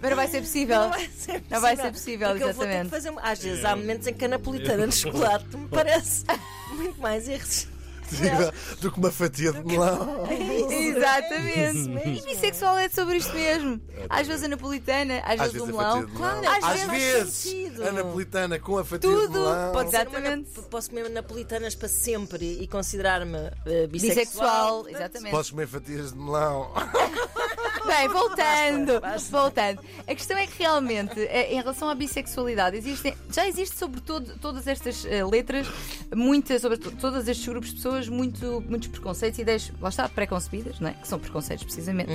Mas 0.00 0.10
não 0.10 0.16
vai 0.16 0.28
ser 0.28 0.40
possível. 0.40 0.80
Não 0.80 0.90
vai 0.90 1.08
ser 1.08 1.44
Não 1.50 1.60
vai 1.60 1.76
ser 1.76 1.90
possível, 1.92 2.28
Porque 2.28 2.44
eu 2.44 2.52
vou 2.52 2.64
ter 2.64 2.70
que 2.70 2.76
exatamente. 2.86 2.90
fazer. 2.90 3.14
Às 3.32 3.38
vezes 3.42 3.64
há 3.64 3.74
momentos 3.76 4.06
em 4.06 4.14
que 4.14 4.24
a 4.24 4.28
napolitana 4.28 4.86
de 4.86 4.94
chocolate 4.94 5.56
me 5.56 5.68
parece 5.68 6.24
muito 6.72 7.00
mais 7.00 7.26
irresistível. 7.28 7.75
do 8.80 8.92
que 8.92 8.98
uma 8.98 9.10
fatia 9.10 9.52
de 9.52 9.62
melão. 9.66 10.26
Exatamente. 10.70 12.08
E 12.08 12.22
bissexual 12.22 12.76
é 12.78 12.88
sobre 12.88 13.16
isto 13.16 13.32
mesmo. 13.34 13.80
Às 14.08 14.26
vezes 14.26 14.44
a 14.44 14.48
napolitana, 14.48 15.18
às, 15.24 15.40
Às 15.40 15.52
vezes 15.52 15.60
o 15.60 15.66
melão. 15.66 16.04
de. 16.04 16.12
Claro, 16.12 16.48
às 16.48 16.64
Às 16.64 16.80
vezes. 16.90 17.44
vezes 17.52 17.80
a 17.80 17.92
napolitana 17.92 18.58
com 18.58 18.78
a 18.78 18.84
fatia 18.84 19.08
de 19.10 19.16
Tudo 19.16 19.32
melão. 19.32 19.72
pode 19.72 19.88
uma 19.88 19.96
Exatamente. 20.00 20.50
nap- 20.56 20.66
Posso 20.70 20.88
comer 20.90 21.08
napolitanas 21.10 21.74
para 21.74 21.88
sempre 21.88 22.58
e 22.60 22.66
considerar-me 22.66 23.36
eh, 23.66 23.86
bissexual. 23.86 24.82
Bissexual, 24.84 24.88
exatamente. 24.88 25.30
Podes 25.30 25.50
comer 25.50 25.66
fatias 25.68 26.12
de 26.12 26.18
melão. 26.18 26.72
Bem, 27.86 28.08
voltando, 28.08 29.00
voltando. 29.30 29.80
A 30.06 30.14
questão 30.14 30.36
é 30.36 30.46
que 30.46 30.58
realmente, 30.58 31.20
eh, 31.20 31.52
em 31.52 31.56
relação 31.56 31.88
à 31.88 31.94
bissexualidade, 31.94 32.76
existem, 32.76 33.14
já 33.32 33.46
existe 33.46 33.76
sobre 33.76 34.00
todo, 34.00 34.38
todas 34.38 34.66
estas 34.66 35.04
eh, 35.04 35.24
letras, 35.24 35.66
muitas, 36.14 36.60
sobre 36.62 36.78
to- 36.78 36.90
todos 36.92 37.26
estes 37.28 37.46
grupos 37.46 37.70
de 37.70 37.76
pessoas, 37.76 38.08
muito, 38.08 38.62
muitos 38.68 38.88
preconceitos 38.88 39.38
e 39.38 39.42
ideias, 39.42 39.72
lá 39.80 39.88
está, 39.88 40.08
preconcebidas, 40.08 40.80
não 40.80 40.88
é? 40.90 40.92
que 40.94 41.06
são 41.08 41.18
preconceitos 41.18 41.64
precisamente. 41.64 42.10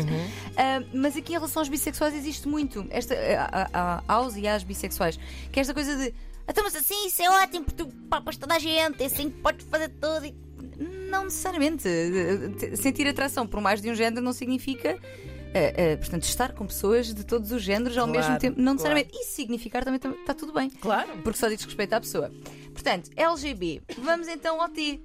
Ah, 0.57 0.83
mas 0.93 1.15
aqui 1.15 1.31
em 1.31 1.35
relação 1.35 1.61
aos 1.61 1.69
bissexuais 1.69 2.13
existe 2.13 2.47
muito, 2.47 2.85
esta, 2.89 3.13
eh, 3.13 3.37
a- 3.37 3.69
a- 3.73 4.03
aos 4.07 4.35
e 4.35 4.47
às 4.47 4.63
bissexuais, 4.63 5.17
que 5.51 5.59
é 5.59 5.61
esta 5.61 5.73
coisa 5.73 5.95
de. 5.95 6.13
Então, 6.47 6.63
mas 6.63 6.75
assim, 6.75 7.07
isso 7.07 7.21
é 7.21 7.29
ótimo, 7.29 7.63
porque 7.65 7.83
tu 7.83 7.87
papas 8.09 8.35
toda 8.35 8.55
a 8.55 8.59
gente, 8.59 9.01
é 9.01 9.05
assim 9.05 9.29
que 9.29 9.37
podes 9.37 9.65
fazer 9.69 9.89
tudo. 9.89 10.25
E... 10.25 10.35
Não 11.09 11.25
necessariamente. 11.25 11.87
Te- 12.57 12.75
Sentir 12.77 13.07
atração 13.07 13.45
por 13.45 13.61
mais 13.61 13.81
de 13.81 13.89
um 13.89 13.95
género 13.95 14.21
não 14.21 14.33
significa. 14.33 14.97
Eh, 15.53 15.97
portanto, 15.97 16.23
estar 16.23 16.53
com 16.53 16.65
pessoas 16.65 17.13
de 17.13 17.23
todos 17.23 17.51
os 17.51 17.61
géneros 17.61 17.97
ao 17.97 18.07
Claro, 18.07 18.19
mesmo 18.21 18.39
tempo, 18.39 18.57
não 18.57 18.75
claro. 18.77 18.95
necessariamente. 18.95 19.17
Isso 19.17 19.31
significar 19.35 19.83
também 19.83 19.99
está 20.19 20.33
tudo 20.33 20.53
bem. 20.53 20.69
Claro. 20.69 21.09
Porque 21.23 21.37
só 21.37 21.47
diz 21.49 21.63
respeito 21.63 21.93
à 21.93 21.99
pessoa. 22.01 22.31
Portanto, 22.73 23.09
LGB. 23.15 23.81
Vamos 23.99 24.27
então 24.27 24.61
ao 24.61 24.69
T. 24.69 24.99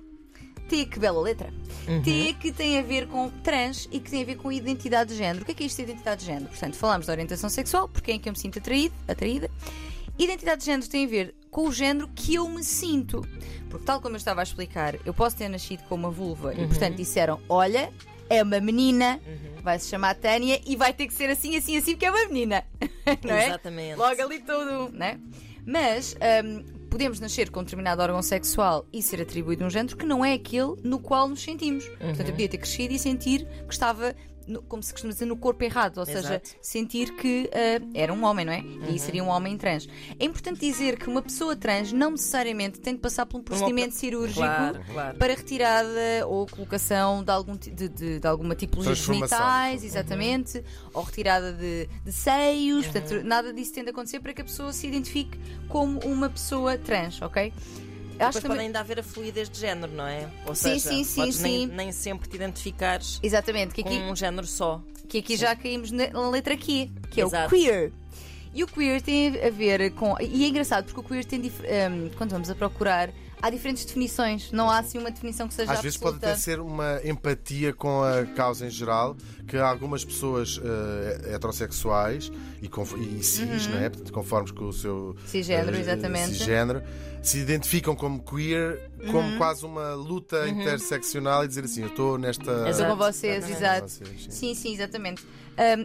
T, 0.69 0.85
que 0.87 0.99
bela 0.99 1.21
letra. 1.21 1.53
T 2.03 2.35
que 2.41 2.51
tem 2.51 2.79
a 2.79 2.83
ver 2.83 3.07
com 3.07 3.31
trans 3.43 3.89
e 3.93 4.01
que 4.01 4.11
tem 4.11 4.23
a 4.23 4.27
ver 4.27 4.37
com 4.37 4.51
identidade 4.51 5.11
de 5.11 5.17
género. 5.17 5.43
O 5.43 5.45
que 5.45 5.53
é 5.53 5.55
que 5.55 5.63
é 5.63 5.67
isto 5.67 5.77
de 5.77 5.83
identidade 5.85 6.21
de 6.21 6.27
género? 6.27 6.47
Portanto, 6.49 6.75
falamos 6.75 7.07
da 7.07 7.13
orientação 7.13 7.49
sexual, 7.49 7.89
porque 7.89 8.11
é 8.11 8.15
em 8.15 8.19
que 8.19 8.29
eu 8.29 8.33
me 8.33 8.39
sinto 8.39 8.59
atraído, 8.59 8.95
atraída. 9.07 9.49
Identidade 10.19 10.61
de 10.61 10.67
género 10.67 10.89
tem 10.89 11.05
a 11.05 11.09
ver 11.09 11.35
com 11.51 11.69
o 11.69 11.73
género 11.73 12.09
que 12.09 12.35
eu 12.35 12.49
me 12.49 12.65
sinto. 12.65 13.21
Porque, 13.71 13.85
tal 13.85 14.01
como 14.01 14.15
eu 14.15 14.19
estava 14.19 14.41
a 14.41 14.43
explicar, 14.43 14.97
eu 15.05 15.15
posso 15.15 15.37
ter 15.37 15.49
nascido 15.49 15.83
com 15.85 15.95
uma 15.95 16.11
vulva 16.11 16.53
e, 16.55 16.67
portanto, 16.67 16.97
disseram: 16.97 17.41
olha, 17.49 17.93
é 18.29 18.43
uma 18.43 18.61
menina, 18.61 19.21
vai 19.63 19.79
se 19.79 19.89
chamar 19.89 20.15
Tânia 20.15 20.61
e 20.67 20.77
vai 20.77 20.93
ter 20.93 21.07
que 21.07 21.15
ser 21.15 21.31
assim, 21.31 21.57
assim, 21.57 21.77
assim, 21.77 21.93
porque 21.93 22.07
é 22.07 22.11
uma 22.11 22.27
menina. 22.27 22.65
não 23.25 23.35
é? 23.35 23.47
Exatamente. 23.47 23.97
Logo 23.97 24.23
ali 24.23 24.41
tudo, 24.41 24.91
né? 24.93 25.19
Mas 25.67 26.17
hum, 26.45 26.65
podemos 26.89 27.21
nascer 27.21 27.51
com 27.51 27.61
um 27.61 27.65
determinado 27.65 28.01
órgão 28.01 28.23
sexual 28.23 28.87
e 28.93 29.03
ser 29.03 29.21
atribuído 29.21 29.65
um 29.65 29.71
género 29.71 29.97
que 29.97 30.07
não 30.07 30.25
é 30.25 30.35
aquele 30.35 30.77
no 30.83 30.99
qual 30.99 31.29
nos 31.29 31.43
sentimos. 31.43 31.87
Portanto, 31.89 32.29
eu 32.29 32.33
podia 32.33 32.49
ter 32.49 32.59
crescido 32.59 32.95
e 32.95 32.99
sentir 32.99 33.47
que 33.67 33.75
estava. 33.75 34.15
No- 34.47 34.63
como 34.63 34.83
se 34.83 34.93
costuma 34.93 35.13
dizer, 35.13 35.27
no 35.27 35.37
corpo 35.37 35.63
errado, 35.65 35.99
ou 35.99 36.07
seja, 36.07 36.19
Exato. 36.19 36.51
sentir 36.63 37.15
que 37.17 37.51
ah, 37.53 37.85
era 37.95 38.13
um 38.13 38.25
homem, 38.25 38.45
não 38.45 38.53
é? 38.53 38.61
E 38.91 38.99
seria 38.99 39.23
um 39.25 39.29
homem 39.29 39.57
trans. 39.57 39.89
É 40.19 40.25
importante 40.25 40.61
dizer 40.61 40.99
que 40.99 41.09
uma 41.09 41.23
pessoa 41.23 41.55
trans 41.57 41.93
não 41.93 42.13
necessariamente 42.13 42.81
tem 42.81 42.95
de 42.95 43.01
passar 43.01 43.27
por 43.27 43.39
um 43.39 43.43
procedimento 43.43 43.95
cirúrgico 43.95 44.41
Claro, 44.41 44.81
claro. 44.93 45.19
para 45.19 45.35
retirada 45.35 46.27
ou 46.27 46.47
colocação 46.47 47.23
de, 47.25 47.31
algum, 47.31 47.57
de, 47.57 47.71
de- 47.89 48.21
de 48.21 48.27
alguma 48.27 48.55
tipologia 48.55 48.95
de 48.95 49.01
genitais, 49.03 49.85
exatamente, 49.85 50.63
ou 50.93 51.03
retirada 51.03 51.53
de, 51.53 51.89
de 52.05 52.13
seios, 52.13 52.87
portanto, 52.87 53.23
nada 53.25 53.53
disso 53.53 53.73
tem 53.73 53.83
de 53.85 53.91
acontecer 53.91 54.21
para 54.21 54.33
que 54.33 54.41
a 54.41 54.45
pessoa 54.45 54.73
se 54.73 54.87
identifique 54.87 55.39
como 55.69 55.99
uma 56.01 56.29
pessoa 56.31 56.77
trans, 56.79 57.21
ok? 57.23 57.53
Depois 58.17 58.29
Acho 58.37 58.41
pode 58.43 58.49
também. 58.55 58.67
ainda 58.67 58.81
haver 58.81 58.99
a 58.99 59.03
fluidez 59.03 59.49
de 59.51 59.59
género, 59.61 59.93
não 59.93 60.07
é? 60.07 60.29
Ou 60.47 60.55
Sim, 60.55 60.79
seja, 60.79 60.89
sim, 60.89 61.05
sim, 61.05 61.21
nem, 61.21 61.33
sim. 61.33 61.67
nem 61.67 61.93
sempre 61.93 62.29
te 62.29 62.37
identificares 62.37 63.21
Exatamente, 63.23 63.75
que 63.75 63.83
com 63.83 63.89
aqui, 63.89 63.99
um 63.99 64.17
género 64.17 64.47
só. 64.47 64.81
que 65.09 65.19
aqui 65.19 65.37
já 65.37 65.55
caímos 65.55 65.91
na, 65.93 66.29
letra 66.31 66.57
Q, 66.57 66.91
que 67.11 67.21
é 67.21 67.25
o 67.25 67.29
Exato. 67.29 67.51
queer. 67.55 67.93
E 68.55 68.65
o 68.65 68.67
queer 68.67 69.03
tem 69.03 69.29
a 69.45 69.51
ver 69.51 69.91
com. 69.93 70.17
E 70.21 70.45
é 70.45 70.49
engraçado 70.49 70.85
porque 70.87 71.01
o 71.01 71.03
queer 71.05 71.25
tem. 71.27 71.41
dif- 71.41 71.61
hum, 71.63 72.11
quando 72.17 72.31
vamos 72.31 72.49
a 72.49 72.55
procurar, 72.55 73.11
há 73.43 73.51
diferentes 73.51 73.85
definições, 73.85 74.51
não 74.51 74.71
há 74.71 74.79
assim 74.79 74.97
uma 74.97 75.11
definição 75.11 75.47
que 75.47 75.53
seja 75.53 75.71
Às 75.73 75.83
vezes 75.83 75.99
pode 75.99 76.17
absoluta. 76.17 76.31
até 76.33 76.41
ser 76.41 76.59
uma 76.61 76.99
empatia 77.05 77.75
com 77.75 78.03
a 78.03 78.25
causa 78.35 78.67
em 78.67 78.71
geral, 78.71 79.15
que 79.47 79.59
algumas 79.59 80.07
pessoas 80.07 80.59
eh, 80.65 81.35
heterossexuais 81.35 82.33
e, 82.63 82.69
e 83.19 83.23
cis, 83.23 83.67
não 83.67 83.79
é? 83.79 83.89
Portanto, 83.91 84.13
conformes 84.13 84.51
com 84.51 84.65
o 84.67 84.73
seu 84.73 84.95
Uhum. 84.95 85.15
Cisgênero, 85.27 85.77
eh, 85.77 85.81
exatamente. 85.81 86.29
cisgênero, 86.29 86.83
se 87.23 87.39
identificam 87.39 87.95
como 87.97 88.23
queer, 88.23 88.91
Uhum. 89.01 89.13
como 89.13 89.37
quase 89.37 89.65
uma 89.67 89.95
luta 89.95 90.49
interseccional 90.49 91.45
e 91.45 91.49
dizer 91.49 91.65
assim: 91.65 91.83
eu 91.83 91.89
estou 91.89 92.19
nesta. 92.19 92.51
Estou 92.51 92.67
Exato, 92.69 92.91
com 92.91 92.97
vocês, 92.97 93.49
exato. 93.51 93.89
Vocês, 93.89 94.23
sim. 94.25 94.31
Sim, 94.31 94.55
sim, 94.55 94.73
exatamente. 94.75 95.23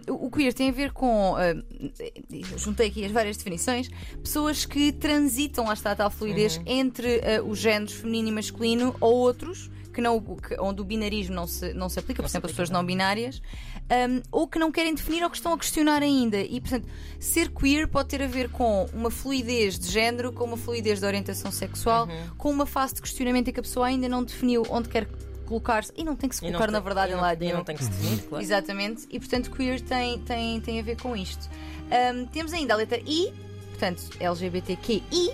Um, 0.07 0.13
o 0.25 0.29
queer 0.29 0.53
tem 0.53 0.69
a 0.69 0.73
ver 0.73 0.91
com. 0.91 1.35
eu 1.39 2.57
juntei 2.57 2.87
aqui 2.87 3.05
as 3.05 3.11
várias 3.11 3.37
definições. 3.37 3.89
Pessoas 4.23 4.65
que 4.65 4.91
transitam, 4.91 5.65
lá 5.65 5.73
está 5.73 5.91
a 5.91 5.95
tal 5.95 6.11
fluidez, 6.11 6.57
Uhum. 6.57 6.63
entre 6.67 7.17
uh, 7.39 7.47
os 7.49 7.57
géneros 7.59 7.93
feminino 7.93 8.29
e 8.29 8.31
masculino 8.31 8.95
ou 8.99 9.13
outros. 9.15 9.69
Que 9.93 9.99
não, 9.99 10.21
que- 10.21 10.55
onde 10.57 10.79
o 10.79 10.85
binarismo 10.85 11.35
não 11.35 11.45
se, 11.45 11.73
não 11.73 11.89
se 11.89 11.99
aplica, 11.99 12.23
por 12.23 12.29
exemplo, 12.29 12.45
as 12.45 12.53
pessoas 12.53 12.69
não 12.69 12.81
binárias, 12.81 13.41
um, 13.89 14.21
ou 14.31 14.47
que 14.47 14.57
não 14.59 14.71
querem 14.71 14.93
definir 14.95 15.23
ou 15.23 15.29
que 15.29 15.35
estão 15.37 15.53
a 15.53 15.57
questionar 15.57 16.01
ainda. 16.01 16.39
E, 16.39 16.59
portanto, 16.61 16.87
ser 17.19 17.49
queer 17.49 17.87
pode 17.87 18.09
ter 18.09 18.21
a 18.21 18.27
ver 18.27 18.49
com 18.49 18.85
uma 18.93 19.09
fluidez 19.11 19.77
de 19.79 19.89
género, 19.91 20.31
com 20.31 20.43
uma 20.45 20.57
fluidez 20.57 20.99
de 20.99 21.05
orientação 21.05 21.51
sexual, 21.51 22.07
Uhum. 22.07 22.35
com 22.37 22.49
uma 22.51 22.65
fase 22.65 22.95
de 22.95 23.01
questionamento 23.01 23.47
em 23.49 23.51
que 23.53 23.59
a 23.59 23.63
pessoa 23.63 23.87
ainda 23.87 24.07
não 24.07 24.23
definiu 24.23 24.63
onde 24.69 24.87
quer 24.89 25.07
colocar-se 25.45 25.91
e 25.97 26.03
não 26.05 26.15
tem 26.15 26.29
que 26.29 26.35
se 26.37 26.45
E 26.45 26.47
colocar, 26.47 26.67
na 26.71 26.77
tem- 26.79 26.85
verdade, 26.85 27.11
e 27.11 27.15
em 27.15 27.19
lado 27.19 27.41
e 27.41 27.45
nenhum. 27.45 27.57
não 27.57 27.63
tem 27.65 27.75
que 27.75 27.83
se 27.83 27.89
definir, 27.89 28.21
claro. 28.23 28.41
Exatamente, 28.43 29.05
e 29.11 29.19
portanto 29.19 29.51
queer 29.51 29.81
tem, 29.81 30.17
tem, 30.19 30.61
tem 30.61 30.79
a 30.79 30.83
ver 30.83 30.95
com 31.01 31.13
isto. 31.15 31.49
Ahm, 31.91 32.25
temos 32.27 32.53
ainda 32.53 32.73
a 32.73 32.77
letra 32.77 33.01
I, 33.05 33.33
portanto 33.71 34.01
LGBTQI, 34.17 35.33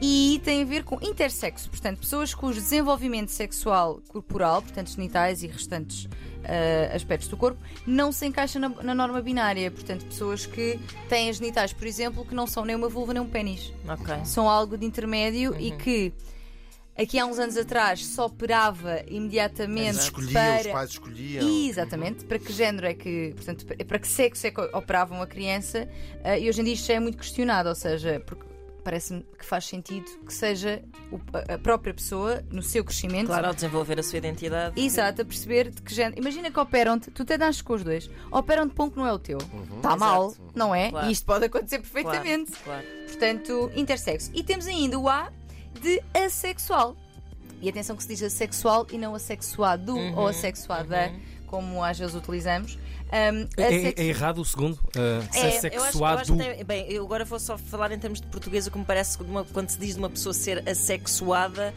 e 0.00 0.40
tem 0.44 0.62
a 0.62 0.64
ver 0.64 0.82
com 0.82 0.98
intersexo, 1.00 1.70
portanto 1.70 1.98
pessoas 2.00 2.34
cujo 2.34 2.60
desenvolvimento 2.60 3.28
sexual 3.30 4.00
corporal, 4.08 4.62
portanto 4.62 4.90
genitais 4.90 5.44
e 5.44 5.46
restantes 5.46 6.08
ah, 6.44 6.94
aspectos 6.94 7.28
do 7.28 7.36
corpo, 7.36 7.58
não 7.86 8.12
se 8.12 8.26
encaixa 8.26 8.58
na, 8.58 8.68
na 8.68 8.94
norma 8.94 9.20
binária, 9.20 9.70
portanto 9.70 10.04
pessoas 10.06 10.46
que 10.46 10.78
têm 11.08 11.28
as 11.30 11.36
genitais, 11.36 11.72
por 11.72 11.86
exemplo, 11.86 12.24
que 12.24 12.34
não 12.34 12.46
são 12.46 12.64
nem 12.64 12.76
uma 12.76 12.88
vulva 12.88 13.12
nem 13.14 13.22
um 13.22 13.28
pênis 13.28 13.72
Ok. 13.88 14.14
são 14.24 14.48
algo 14.48 14.76
de 14.76 14.84
intermédio 14.86 15.52
Uhum. 15.52 15.60
e 15.60 15.70
que 15.72 16.12
aqui 16.96 17.18
há 17.18 17.24
uns 17.26 17.38
anos 17.38 17.56
atrás 17.56 18.04
só 18.06 18.26
operava 18.26 19.02
imediatamente 19.08 19.98
Escolhia, 19.98 20.28
os 20.28 20.32
para. 20.62 20.72
pais 20.72 20.90
escolhiam. 20.90 21.48
Exatamente, 21.66 22.24
para 22.24 22.38
que 22.38 22.52
género 22.52 22.86
é 22.86 22.94
que, 22.94 23.32
portanto, 23.34 23.66
para 23.66 23.98
que 23.98 24.06
sexo 24.08 24.46
é 24.46 24.50
que 24.50 24.60
operavam 24.60 25.20
a 25.22 25.26
criança 25.26 25.88
eh, 26.22 26.40
e 26.40 26.48
hoje 26.48 26.60
em 26.60 26.64
dia 26.64 26.74
isto 26.74 26.86
já 26.86 26.94
é 26.94 27.00
muito 27.00 27.16
questionado, 27.18 27.68
ou 27.68 27.74
seja, 27.74 28.22
porque 28.26 28.44
parece-me 28.84 29.22
que 29.38 29.44
faz 29.44 29.66
sentido 29.66 30.04
que 30.26 30.32
seja 30.34 30.82
o- 31.10 31.20
a- 31.52 31.58
própria 31.58 31.94
pessoa, 31.94 32.42
no 32.50 32.62
seu 32.62 32.84
crescimento, 32.84 33.26
Claro, 33.26 33.46
ao 33.48 33.54
desenvolver 33.54 33.98
a 33.98 34.02
sua 34.02 34.18
identidade. 34.18 34.80
Exato, 34.80 35.22
a 35.22 35.24
perceber 35.24 35.70
de 35.70 35.80
que 35.82 35.94
género. 35.94 36.20
Imagina 36.20 36.50
que 36.50 36.58
operam-te, 36.58 37.10
tu 37.10 37.22
até 37.22 37.38
nasces 37.38 37.62
com 37.62 37.74
os 37.74 37.84
dois, 37.84 38.10
operam-te 38.30 38.74
para 38.74 38.84
um 38.84 38.90
que 38.90 38.96
não 38.98 39.06
é 39.06 39.12
o 39.12 39.18
teu. 39.18 39.38
Está 39.76 39.96
mal, 39.96 40.34
não 40.54 40.74
é? 40.74 40.90
Claro. 40.90 41.08
E 41.08 41.12
isto 41.12 41.24
pode 41.26 41.44
acontecer 41.44 41.78
Claro, 41.80 41.92
perfeitamente. 41.92 42.52
claro. 42.64 42.86
Portanto, 43.06 43.70
intersexo. 43.76 44.30
E 44.34 44.42
temos 44.42 44.66
ainda 44.66 44.98
o 44.98 45.08
A 45.08 45.30
de 45.80 46.02
assexual. 46.14 46.96
E 47.60 47.68
atenção 47.68 47.94
que 47.94 48.02
se 48.02 48.08
diz 48.08 48.22
assexual 48.22 48.86
e 48.90 48.98
não 48.98 49.14
assexuado 49.14 49.94
Uhum, 49.94 50.18
ou 50.18 50.26
assexuada, 50.26 51.12
como 51.46 51.82
às 51.84 51.96
vezes 51.98 52.14
utilizamos. 52.14 52.76
Um, 53.12 53.46
É, 53.58 53.74
é- 53.74 53.94
é 53.98 54.04
errado 54.04 54.40
o 54.40 54.44
segundo? 54.44 54.74
Uh, 54.96 54.98
É, 54.98 55.18
Eu 55.18 55.22
se 55.32 55.38
acho, 55.66 55.66
eu 55.66 55.80
sexuado. 55.82 56.20
acho 56.22 56.32
que 56.32 56.38
tem- 56.38 56.64
bem, 56.64 56.90
eu 56.90 57.04
agora 57.04 57.24
vou 57.26 57.38
só 57.38 57.58
falar 57.58 57.92
em 57.92 57.98
termos 57.98 58.20
de 58.22 58.26
português, 58.28 58.66
o 58.66 58.70
que 58.70 58.78
me 58.78 58.84
parece 58.84 59.20
uma- 59.22 59.44
quando 59.44 59.68
se 59.68 59.78
diz 59.78 59.94
de 59.94 59.98
uma 59.98 60.08
pessoa 60.08 60.32
ser 60.32 60.66
assexuada, 60.68 61.74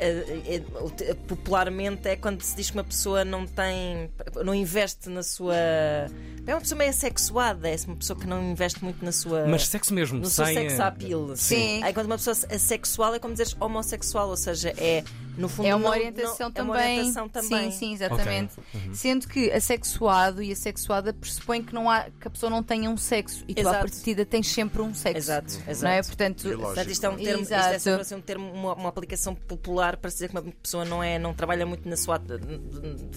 eh, 0.00 0.62
eh, 1.00 1.14
popularmente 1.26 2.06
é 2.08 2.14
quando 2.14 2.42
se 2.42 2.54
diz 2.54 2.70
que 2.70 2.76
uma 2.76 2.84
pessoa 2.84 3.24
não 3.24 3.44
tem, 3.44 4.08
não 4.44 4.54
investe 4.54 5.08
na 5.08 5.24
sua. 5.24 5.56
É 5.56 6.54
uma 6.54 6.60
pessoa 6.60 6.78
meio 6.78 6.90
assexuada, 6.90 7.68
é 7.68 7.76
uma 7.86 7.96
pessoa 7.96 8.18
que 8.18 8.26
não 8.26 8.52
investe 8.52 8.82
muito 8.84 9.04
na 9.04 9.10
sua. 9.10 9.46
Mas 9.48 9.66
sexo 9.66 9.92
mesmo, 9.92 10.20
no 10.20 10.26
seu 10.30 10.44
sem. 10.46 10.54
sex 10.54 10.78
uh, 10.78 10.82
appeal. 10.82 11.36
Sim. 11.36 11.82
Aí 11.82 11.92
quando 11.92 12.06
uma 12.06 12.16
pessoa 12.16 12.36
assexual 12.50 13.14
é 13.14 13.18
como 13.18 13.34
dizeres 13.34 13.56
homossexual, 13.60 14.28
ou 14.28 14.36
seja, 14.36 14.72
é 14.78 15.02
no 15.38 15.48
fundo 15.48 15.66
É 15.68 15.74
uma 15.74 15.88
orientação 15.90 16.46
não- 16.48 16.52
também. 16.52 16.58
É 16.58 16.62
uma 16.62 16.74
orientação 16.98 17.28
também. 17.28 17.70
Sim, 17.70 17.78
sim, 17.78 17.92
exatamente. 17.94 18.54
Sendo 18.92 19.26
que 19.28 19.50
assexuado 19.50 20.42
e 20.42 20.52
assexuada 20.52 21.12
pressupõe 21.12 21.62
que, 21.62 21.72
não 21.74 21.88
há, 21.88 22.04
que 22.20 22.26
a 22.28 22.30
pessoa 22.30 22.50
não 22.50 22.62
tenha 22.62 22.90
um 22.90 22.96
sexo 22.96 23.44
e 23.48 23.54
tu, 23.54 23.58
à 23.58 23.62
Exato. 23.70 23.78
partida, 23.90 24.26
tens 24.26 24.48
sempre 24.48 24.82
um 24.82 24.92
sexo. 24.94 25.16
Exato, 25.18 25.54
exato. 25.66 25.82
Não 25.84 25.90
é? 25.90 26.02
Portanto. 26.02 26.58
Portanto, 26.58 26.90
isto 26.90 27.06
é 27.06 27.08
um 27.08 27.16
termo, 27.16 27.42
isto 27.42 27.54
é 27.54 27.56
Exato. 27.58 27.80
sempre 27.80 28.00
assim 28.02 28.14
um 28.16 28.20
termo, 28.20 28.52
uma, 28.52 28.74
uma 28.74 28.88
aplicação 28.88 29.34
popular 29.34 29.96
para 29.96 30.10
dizer 30.10 30.28
que 30.28 30.38
uma 30.38 30.42
pessoa 30.62 30.84
não, 30.84 31.02
é, 31.02 31.18
não 31.18 31.32
trabalha 31.32 31.64
muito 31.64 31.88
na 31.88 31.96
sua 31.96 32.20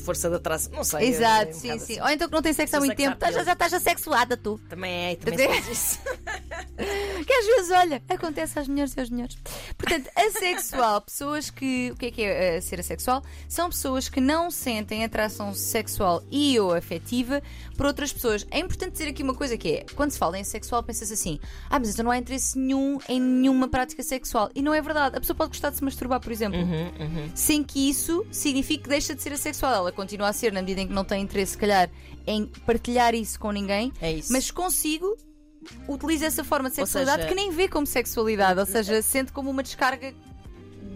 força 0.03 0.29
de 0.29 0.35
atração. 0.35 0.71
Não 0.73 0.83
sei. 0.83 0.99
é- 1.05 1.09
Exato, 1.09 1.47
é 1.47 1.49
um 1.49 1.53
sim, 1.53 1.59
sim. 1.59 1.71
assim. 1.71 2.01
Ou 2.01 2.09
então 2.09 2.27
que 2.27 2.33
não 2.33 2.41
tem 2.41 2.53
sexo 2.53 2.75
há 2.77 2.79
muito 2.79 2.95
tempo, 2.95 3.17
já, 3.31 3.43
já 3.43 3.53
estás 3.53 3.73
assexuada 3.73 4.37
tu. 4.37 4.59
Também 4.69 5.11
é, 5.11 5.15
também 5.15 5.49
isso. 5.71 5.99
Que 7.25 7.33
às 7.33 7.45
vezes, 7.45 7.71
olha, 7.71 8.03
acontece 8.09 8.57
às 8.57 8.67
mulheres 8.67 8.93
e 8.95 8.99
aos 8.99 9.09
mulheres. 9.09 9.37
Portanto, 9.77 10.09
assexual, 10.15 10.99
pessoas 11.05 11.49
que. 11.49 11.91
O 11.91 11.95
que 11.95 12.07
é 12.07 12.11
que 12.11 12.21
é 12.23 12.57
eh, 12.57 12.61
ser 12.61 12.79
assexual? 12.79 13.23
São 13.47 13.69
pessoas 13.69 14.09
que 14.09 14.19
não 14.19 14.49
sentem 14.49 15.03
atração 15.03 15.53
sexual 15.53 16.23
e 16.31 16.59
ou 16.59 16.73
afetiva 16.73 17.41
por 17.77 17.85
outras 17.85 18.11
pessoas. 18.11 18.45
É 18.49 18.59
importante 18.59 18.93
dizer 18.93 19.07
aqui 19.07 19.23
uma 19.23 19.35
coisa 19.35 19.55
que 19.55 19.69
é: 19.69 19.85
quando 19.95 20.11
se 20.11 20.17
fala 20.17 20.39
em 20.39 20.43
sexual, 20.43 20.81
pensa-se 20.83 21.13
assim, 21.13 21.39
ah, 21.69 21.79
mas 21.79 21.91
então 21.91 22.05
não 22.05 22.11
há 22.11 22.17
interesse 22.17 22.57
nenhum 22.57 22.97
em 23.07 23.21
nenhuma 23.21 23.67
prática 23.67 24.01
sexual. 24.03 24.49
E 24.55 24.61
não 24.61 24.73
é 24.73 24.81
verdade. 24.81 25.15
A 25.15 25.19
pessoa 25.19 25.35
pode 25.35 25.49
gostar 25.49 25.69
de 25.69 25.77
se 25.77 25.83
masturbar, 25.83 26.19
por 26.19 26.31
exemplo. 26.31 26.59
Sem 27.35 27.63
que 27.63 27.89
isso 27.89 28.25
signifique 28.31 28.83
que 28.83 28.89
deixa 28.89 29.13
de 29.13 29.21
ser 29.21 29.33
assexual. 29.33 29.73
Ela 29.73 29.91
continua 29.91 30.29
a 30.29 30.33
ser 30.33 30.51
na 30.51 30.61
medida 30.61 30.81
em 30.81 30.87
que 30.87 30.93
não 30.93 31.05
tem 31.05 31.21
interesse, 31.21 31.51
se 31.53 31.57
calhar, 31.57 31.89
em 32.25 32.45
partilhar 32.65 33.13
isso 33.13 33.39
com 33.39 33.51
ninguém. 33.51 33.91
É 34.01 34.11
isso. 34.11 34.31
Mas 34.33 34.49
consigo 34.51 35.15
utiliza 35.87 36.25
essa 36.25 36.43
forma 36.43 36.69
de 36.69 36.79
Ou 36.79 36.85
sexualidade 36.85 37.23
seja- 37.23 37.29
que 37.29 37.35
nem 37.35 37.51
vê 37.51 37.67
como 37.67 37.85
sexualidade, 37.85 38.59
ou 38.59 38.65
seja, 38.65 39.01
sente 39.01 39.31
como 39.31 39.49
uma 39.49 39.63
descarga 39.63 40.13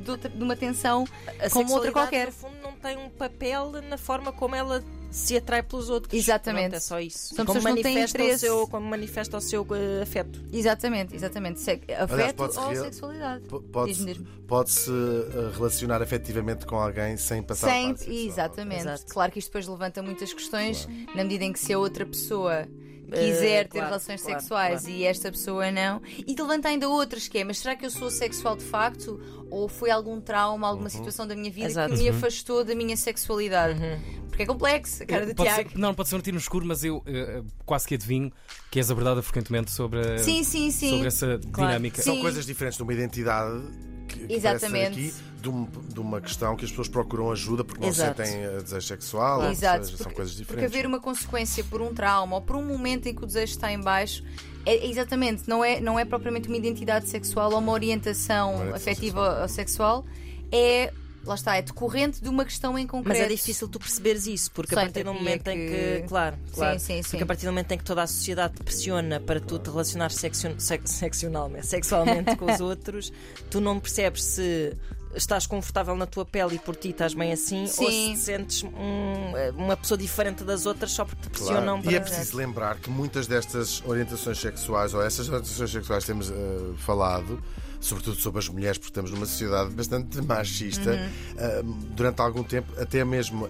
de, 0.03 0.11
outra- 0.11 0.29
de 0.29 0.43
uma 0.43 0.55
tensão 0.55 1.05
a 1.39 1.49
como 1.49 1.71
outra 1.73 1.91
sexualidade, 1.91 1.91
qualquer. 1.93 2.25
No 2.27 2.31
fundo, 2.33 2.55
não 2.63 2.71
tem 2.73 2.97
um 2.97 3.09
papel 3.09 3.71
na 3.89 3.97
forma 3.97 4.31
como 4.31 4.55
ela 4.55 4.83
se 5.11 5.37
atrai 5.37 5.63
pelos 5.63 5.89
outros. 5.89 6.13
Exatamente. 6.13 6.71
Pronto, 6.71 6.75
é 6.75 6.79
só 6.81 6.99
isso. 6.99 7.33
São 7.35 7.45
como 7.45 7.57
pessoas 7.59 7.63
que 7.63 7.69
não 7.77 7.83
têm 7.83 7.93
manifesta 7.95 8.17
o 8.17 8.21
interesse. 8.25 8.45
seu, 8.45 8.67
como 8.67 8.85
manifesta 8.87 9.37
o 9.37 9.41
seu 9.41 9.65
eh, 9.71 10.01
afeto. 10.03 10.41
Exatamente, 10.51 11.15
exatamente. 11.15 11.59
Se- 11.61 11.79
afeto 11.97 12.35
pode-se 12.35 12.59
ou 12.59 12.69
real- 12.69 12.83
sexualidade. 12.83 13.43
Pode-se 13.71 14.15
pode-se, 14.45 14.89
uh, 14.91 15.51
relacionar 15.55 16.01
afetivamente 16.01 16.65
com 16.65 16.75
alguém 16.75 17.15
sem 17.17 17.41
passar 17.41 17.67
Sem, 17.69 17.83
a 17.85 17.87
parte 17.87 17.99
sexual. 18.03 18.25
exatamente. 18.27 18.81
Exato. 18.81 19.05
Claro 19.07 19.31
que 19.31 19.39
isto 19.39 19.47
depois 19.47 19.67
levanta 19.67 20.03
muitas 20.03 20.33
questões 20.33 20.85
na 21.15 21.23
medida 21.23 21.45
em 21.45 21.53
que 21.53 21.59
se 21.59 21.71
a 21.73 21.79
outra 21.79 22.05
pessoa 22.05 22.67
quiser 23.11 23.45
Eh, 23.45 23.63
ter 23.63 23.69
claro, 23.69 23.87
relações 23.87 24.21
claro, 24.21 24.39
sexuais 24.39 24.81
claro. 24.81 24.95
e 24.97 25.03
esta 25.03 25.31
pessoa 25.31 25.71
não. 25.71 26.01
E 26.27 26.35
levanta 26.35 26.67
ainda 26.69 26.87
outras 26.89 27.27
que 27.27 27.37
é, 27.39 27.43
mas 27.43 27.59
será 27.59 27.75
que 27.75 27.85
eu 27.85 27.89
sou 27.91 28.09
sexual 28.11 28.55
de 28.55 28.63
facto? 28.65 29.19
Ou 29.49 29.67
foi 29.69 29.89
algum 29.91 30.19
trauma, 30.19 30.67
alguma 30.67 30.89
situação 30.89 31.27
da 31.27 31.35
minha 31.35 31.51
vida 31.51 31.67
Exato. 31.67 31.93
que 31.95 32.01
me 32.01 32.09
afastou 32.09 32.63
da 32.63 32.73
minha 32.75 32.97
sexualidade? 32.97 33.79
Porque 34.27 34.43
é 34.43 34.45
complexo, 34.45 35.03
a 35.03 35.05
cara 35.05 35.25
do 35.25 35.33
Tiago. 35.33 35.69
ser- 35.69 35.77
não, 35.77 35.93
pode 35.93 36.09
ser 36.09 36.15
um 36.15 36.19
tiro 36.19 36.35
no 36.35 36.41
escuro, 36.41 36.65
mas 36.65 36.83
eu 36.83 37.01
eh, 37.05 37.41
quase 37.65 37.87
que 37.87 37.95
adivinho 37.95 38.31
que 38.69 38.79
és 38.79 38.91
abordada 38.91 39.21
frequentemente 39.21 39.71
sobre, 39.71 40.17
Sim, 40.19 40.43
sim, 40.43 40.71
sim. 40.71 40.89
sobre 40.89 41.07
essa 41.07 41.39
Claro. 41.53 41.69
dinâmica. 41.69 42.01
Sim. 42.01 42.11
São 42.15 42.21
coisas 42.21 42.45
diferentes 42.45 42.75
de 42.75 42.83
uma 42.83 42.91
identidade 42.93 43.63
que, 44.07 44.27
que 44.27 44.33
Exatamente. 44.33 44.87
aqui 44.87 45.13
de, 45.41 45.49
um- 45.49 45.67
de 45.93 45.99
uma 45.99 46.21
questão 46.21 46.55
que 46.55 46.63
as 46.65 46.71
pessoas 46.71 46.87
procuram 46.87 47.31
ajuda 47.31 47.63
porque 47.63 47.81
não 47.81 47.89
Exato. 47.89 48.23
sentem 48.23 48.47
uh, 48.47 48.61
desejo 48.63 48.87
sexual, 48.87 49.49
Exato, 49.51 49.85
seja, 49.85 49.97
são 49.97 50.03
porque, 50.05 50.15
coisas 50.15 50.33
porque 50.35 50.43
diferentes. 50.45 50.73
haver 50.75 50.85
uma 50.87 50.99
consequência 50.99 51.63
por 51.63 51.81
um 51.81 51.93
trauma 51.93 52.35
ou 52.37 52.41
por 52.41 52.55
um 52.55 52.65
momento 52.65 53.07
em 53.07 53.13
que 53.15 53.23
o 53.23 53.25
desejo 53.25 53.51
está 53.53 53.71
em 53.71 53.79
baixo 53.79 54.23
é, 54.65 54.75
é 54.77 54.87
exatamente, 54.89 55.43
não 55.47 55.63
é, 55.63 55.79
não 55.79 55.99
é 55.99 56.05
propriamente 56.05 56.47
uma 56.47 56.57
identidade 56.57 57.07
sexual 57.07 57.51
ou 57.51 57.59
uma 57.59 57.71
orientação, 57.71 58.49
Uma 58.53 58.59
orientação 58.61 58.75
afetiva 58.93 59.41
ou 59.41 59.47
sexual, 59.47 60.05
é, 60.51 60.91
lá 61.25 61.35
está, 61.35 61.55
é 61.57 61.61
decorrente 61.61 62.21
de 62.21 62.29
uma 62.29 62.45
questão 62.45 62.77
em 62.77 62.85
concreto. 62.87 63.17
Mas 63.19 63.25
é 63.25 63.29
difícil 63.29 63.67
tu 63.67 63.79
perceberes 63.79 64.27
isso, 64.27 64.51
porque 64.51 64.73
Só 64.73 64.81
a 64.81 64.83
partir 64.83 65.03
do 65.03 65.13
momento 65.13 65.47
em 65.47 65.57
que- 65.67 66.01
que. 66.01 66.07
Claro, 66.07 66.37
claro. 66.53 66.79
sim, 66.79 67.01
sim. 67.01 67.09
Porque 67.11 67.23
a 67.23 67.25
partir 67.25 67.45
do 67.45 67.51
momento 67.51 67.71
em 67.71 67.77
que 67.77 67.83
toda 67.83 68.03
a 68.03 68.07
sociedade 68.07 68.53
te 68.55 68.63
pressiona 68.63 69.19
para 69.19 69.39
tu 69.39 69.57
te 69.59 69.69
relacionares 69.69 70.15
sexu- 70.15 70.55
sex- 70.59 70.89
sexualmente, 70.91 71.65
sexualmente 71.65 72.35
com 72.35 72.51
os 72.51 72.59
outros, 72.61 73.11
tu 73.49 73.59
não 73.59 73.79
percebes 73.79 74.23
se 74.23 74.73
estás 75.15 75.47
confortável 75.47 75.95
na 75.95 76.05
tua 76.05 76.25
pele 76.25 76.55
e 76.55 76.59
por 76.59 76.75
ti 76.75 76.89
estás 76.89 77.13
bem 77.13 77.31
assim, 77.31 77.61
ou 77.61 77.67
se 77.67 77.75
Sim. 77.85 78.13
te 78.13 78.19
sentes 78.19 78.63
um- 78.63 79.33
uma 79.55 79.77
pessoa 79.77 79.97
diferente 79.97 80.43
das 80.43 80.65
outras 80.65 80.91
só 80.91 81.05
porque 81.05 81.21
te 81.21 81.29
Claro. 81.29 81.53
pressionam 81.53 81.81
E 81.85 81.95
é 81.95 81.99
para. 82.01 82.09
preciso 82.11 82.35
lembrar 82.35 82.75
que 82.79 82.89
muitas 82.89 83.25
destas 83.25 83.81
orientações 83.85 84.37
sexuais, 84.39 84.93
ou 84.93 85.01
essas 85.01 85.29
orientações 85.29 85.71
sexuais 85.71 86.03
que 86.03 86.07
temos 86.11 86.29
uh, 86.29 86.75
falado, 86.79 87.41
sobretudo 87.85 88.15
sobre 88.17 88.39
as 88.39 88.49
mulheres, 88.49 88.77
porque 88.77 88.89
estamos 88.91 89.11
numa 89.11 89.25
sociedade 89.25 89.69
bastante 89.71 90.19
machista. 90.21 90.91
Uh, 90.91 91.63
durante 91.95 92.19
algum 92.21 92.43
tempo, 92.43 92.71
até 92.81 93.05
mesmo 93.05 93.45
uh, 93.45 93.49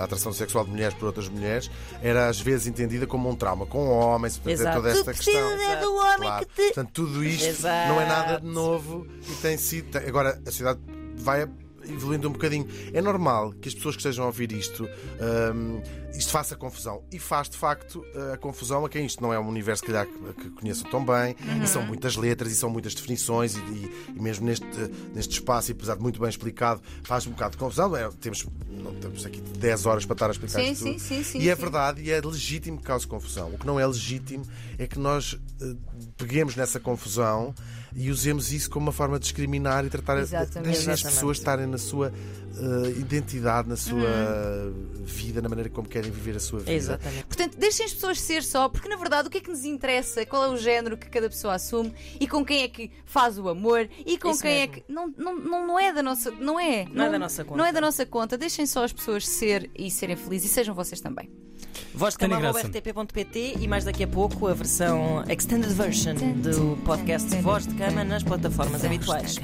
a 0.00 0.04
atração 0.04 0.32
sexual 0.32 0.64
de 0.64 0.70
mulheres 0.70 0.94
por 0.94 1.06
outras 1.06 1.28
mulheres 1.28 1.70
era 2.00 2.28
às 2.28 2.40
vezes 2.40 2.66
entendida 2.68 3.06
como 3.06 3.28
um 3.28 3.34
trauma 3.34 3.66
com 3.66 3.88
homens, 3.88 4.36
portanto, 4.38 4.50
é 4.50 4.62
Exato. 4.62 4.76
toda 4.76 4.92
Tu 4.92 4.98
esta 5.00 5.14
questão. 5.14 5.48
precisas 5.48 5.68
é 5.70 5.80
do 5.80 5.94
homem 5.96 6.16
Claro. 6.28 6.46
que 6.46 6.54
te. 6.54 6.62
Portanto, 6.74 6.90
tudo 6.92 7.24
isto 7.24 7.46
Exato. 7.46 7.88
não 7.88 8.00
é 8.00 8.06
nada 8.06 8.40
de 8.40 8.46
novo 8.46 9.06
e 9.28 9.34
tem 9.42 9.56
sido. 9.58 9.98
Agora, 9.98 10.40
a 10.46 10.50
sociedade 10.50 10.80
vai 11.16 11.48
evoluindo 11.88 12.28
um 12.28 12.32
bocadinho. 12.32 12.66
É 12.92 13.00
normal 13.00 13.52
que 13.52 13.68
as 13.68 13.74
pessoas 13.74 13.96
que 13.96 14.00
estejam 14.00 14.24
a 14.24 14.26
ouvir 14.28 14.52
isto, 14.52 14.88
hum, 15.54 15.80
isto 16.14 16.30
faça 16.32 16.56
confusão. 16.56 17.02
E 17.12 17.18
faz, 17.18 17.48
de 17.48 17.56
facto, 17.56 18.04
a 18.32 18.36
confusão 18.36 18.84
a 18.84 18.88
quem 18.88 19.06
isto 19.06 19.22
não 19.22 19.32
é 19.32 19.38
um 19.38 19.48
universo, 19.48 19.82
que, 19.82 19.92
calhar, 19.92 20.06
que, 20.06 20.50
conheçam 20.50 20.90
tão 20.90 21.04
bem. 21.04 21.36
E 21.62 21.66
são 21.66 21.82
muitas 21.82 22.16
letras 22.16 22.52
e 22.52 22.54
são 22.56 22.70
muitas 22.70 22.94
definições. 22.94 23.54
E, 23.56 23.58
e- 23.60 24.12
e 24.16 24.20
mesmo 24.20 24.46
neste, 24.46 24.66
neste 25.14 25.34
espaço, 25.34 25.70
e 25.70 25.72
apesar 25.72 25.96
de 25.96 26.02
muito 26.02 26.20
bem 26.20 26.28
explicado, 26.28 26.80
faz 27.04 27.26
um 27.26 27.30
bocado 27.30 27.52
de 27.52 27.58
confusão. 27.58 27.94
É, 27.96 28.08
temos, 28.20 28.46
não 28.70 28.94
temos 28.94 29.24
aqui 29.26 29.40
10 29.40 29.86
horas 29.86 30.04
para 30.04 30.14
estar 30.14 30.26
a 30.28 30.30
explicar 30.30 30.60
Sim, 30.60 30.72
isto 30.72 30.82
sim, 30.84 30.92
tudo. 30.92 31.00
sim, 31.00 31.22
sim, 31.24 31.38
E 31.38 31.48
é 31.48 31.54
verdade 31.54 32.02
e 32.02 32.10
é 32.10 32.20
legítimo 32.20 32.78
que 32.78 32.84
cause 32.84 33.06
confusão. 33.06 33.52
O 33.54 33.58
que 33.58 33.66
não 33.66 33.78
é 33.78 33.86
legítimo 33.86 34.44
é 34.78 34.86
que 34.86 34.98
nós 34.98 35.38
eh, 35.60 35.74
peguemos 36.16 36.56
nessa 36.56 36.78
confusão 36.80 37.54
e 37.98 38.10
usemos 38.10 38.52
isso 38.52 38.70
como 38.70 38.86
uma 38.86 38.92
forma 38.92 39.18
de 39.18 39.24
discriminar 39.24 39.84
e 39.84 39.90
tratar 39.90 40.18
Exatamente. 40.18 40.72
deixem 40.72 40.92
as 40.92 41.02
pessoas 41.02 41.38
estarem 41.38 41.66
na 41.66 41.78
sua 41.78 42.12
eh, 42.56 42.90
identidade, 42.90 43.68
na 43.68 43.76
sua 43.76 44.72
vida, 45.04 45.42
na 45.42 45.48
maneira 45.48 45.68
como 45.68 45.88
querem 45.88 46.08
viver 46.08 46.36
a 46.36 46.40
sua 46.40 46.60
vida. 46.60 46.72
Exatamente. 46.72 47.24
Portanto, 47.24 47.58
deixem 47.58 47.84
as 47.84 47.92
pessoas 47.92 48.20
ser 48.20 48.44
só, 48.44 48.68
porque 48.68 48.88
na 48.88 48.94
verdade 48.94 49.26
o 49.26 49.30
que 49.30 49.38
é 49.38 49.40
que 49.40 49.50
nos 49.50 49.64
interessa? 49.64 50.24
Qual 50.24 50.44
é 50.44 50.48
o 50.48 50.56
género 50.56 50.96
que 50.96 51.08
cada 51.08 51.28
pessoa 51.28 51.54
assume 51.54 51.92
e 52.20 52.28
com 52.28 52.44
quem 52.44 52.62
é 52.62 52.68
que 52.68 52.88
faz 53.04 53.36
o 53.36 53.48
amor 53.48 53.88
e 54.06 54.16
com 54.16 54.30
Isso 54.30 54.42
quem 54.42 54.60
mesmo. 54.60 54.74
é 54.74 54.76
que. 54.76 54.84
Não, 54.92 55.12
não, 55.16 55.36
não, 55.36 55.66
não 55.66 55.78
é 55.78 55.92
da 55.92 56.02
nossa. 56.02 56.30
Não 56.30 56.58
é. 56.58 56.86
Não 56.92 57.04
é 57.04 57.10
da 57.10 57.18
nossa 57.18 57.44
conta. 57.44 57.56
Não 57.56 57.64
é 57.64 57.72
da 57.72 57.80
nossa 57.80 58.06
conta. 58.06 58.38
Deixem 58.38 58.64
só 58.64 58.84
as 58.84 58.92
pessoas 58.92 59.26
ser 59.26 59.68
e 59.76 59.90
serem 59.90 60.14
felizes 60.14 60.52
e 60.52 60.54
sejam 60.54 60.72
vocês 60.72 61.00
também. 61.00 61.28
Voz 61.94 62.16
de 62.16 62.24
rtp.pt 62.26 63.54
e 63.60 63.68
mais 63.68 63.84
daqui 63.84 64.04
a 64.04 64.08
pouco 64.08 64.46
a 64.46 64.54
versão 64.54 65.24
extended 65.28 65.72
version 65.72 66.14
do 66.14 66.76
podcast 66.84 67.34
Voz 67.36 67.66
de 67.66 67.74
Cama 67.74 68.04
nas 68.04 68.22
plataformas 68.22 68.84
habituais. 68.84 69.38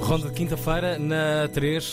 Ronda 0.00 0.28
de 0.28 0.34
quinta-feira 0.34 0.98
na 0.98 1.48
3. 1.54 1.80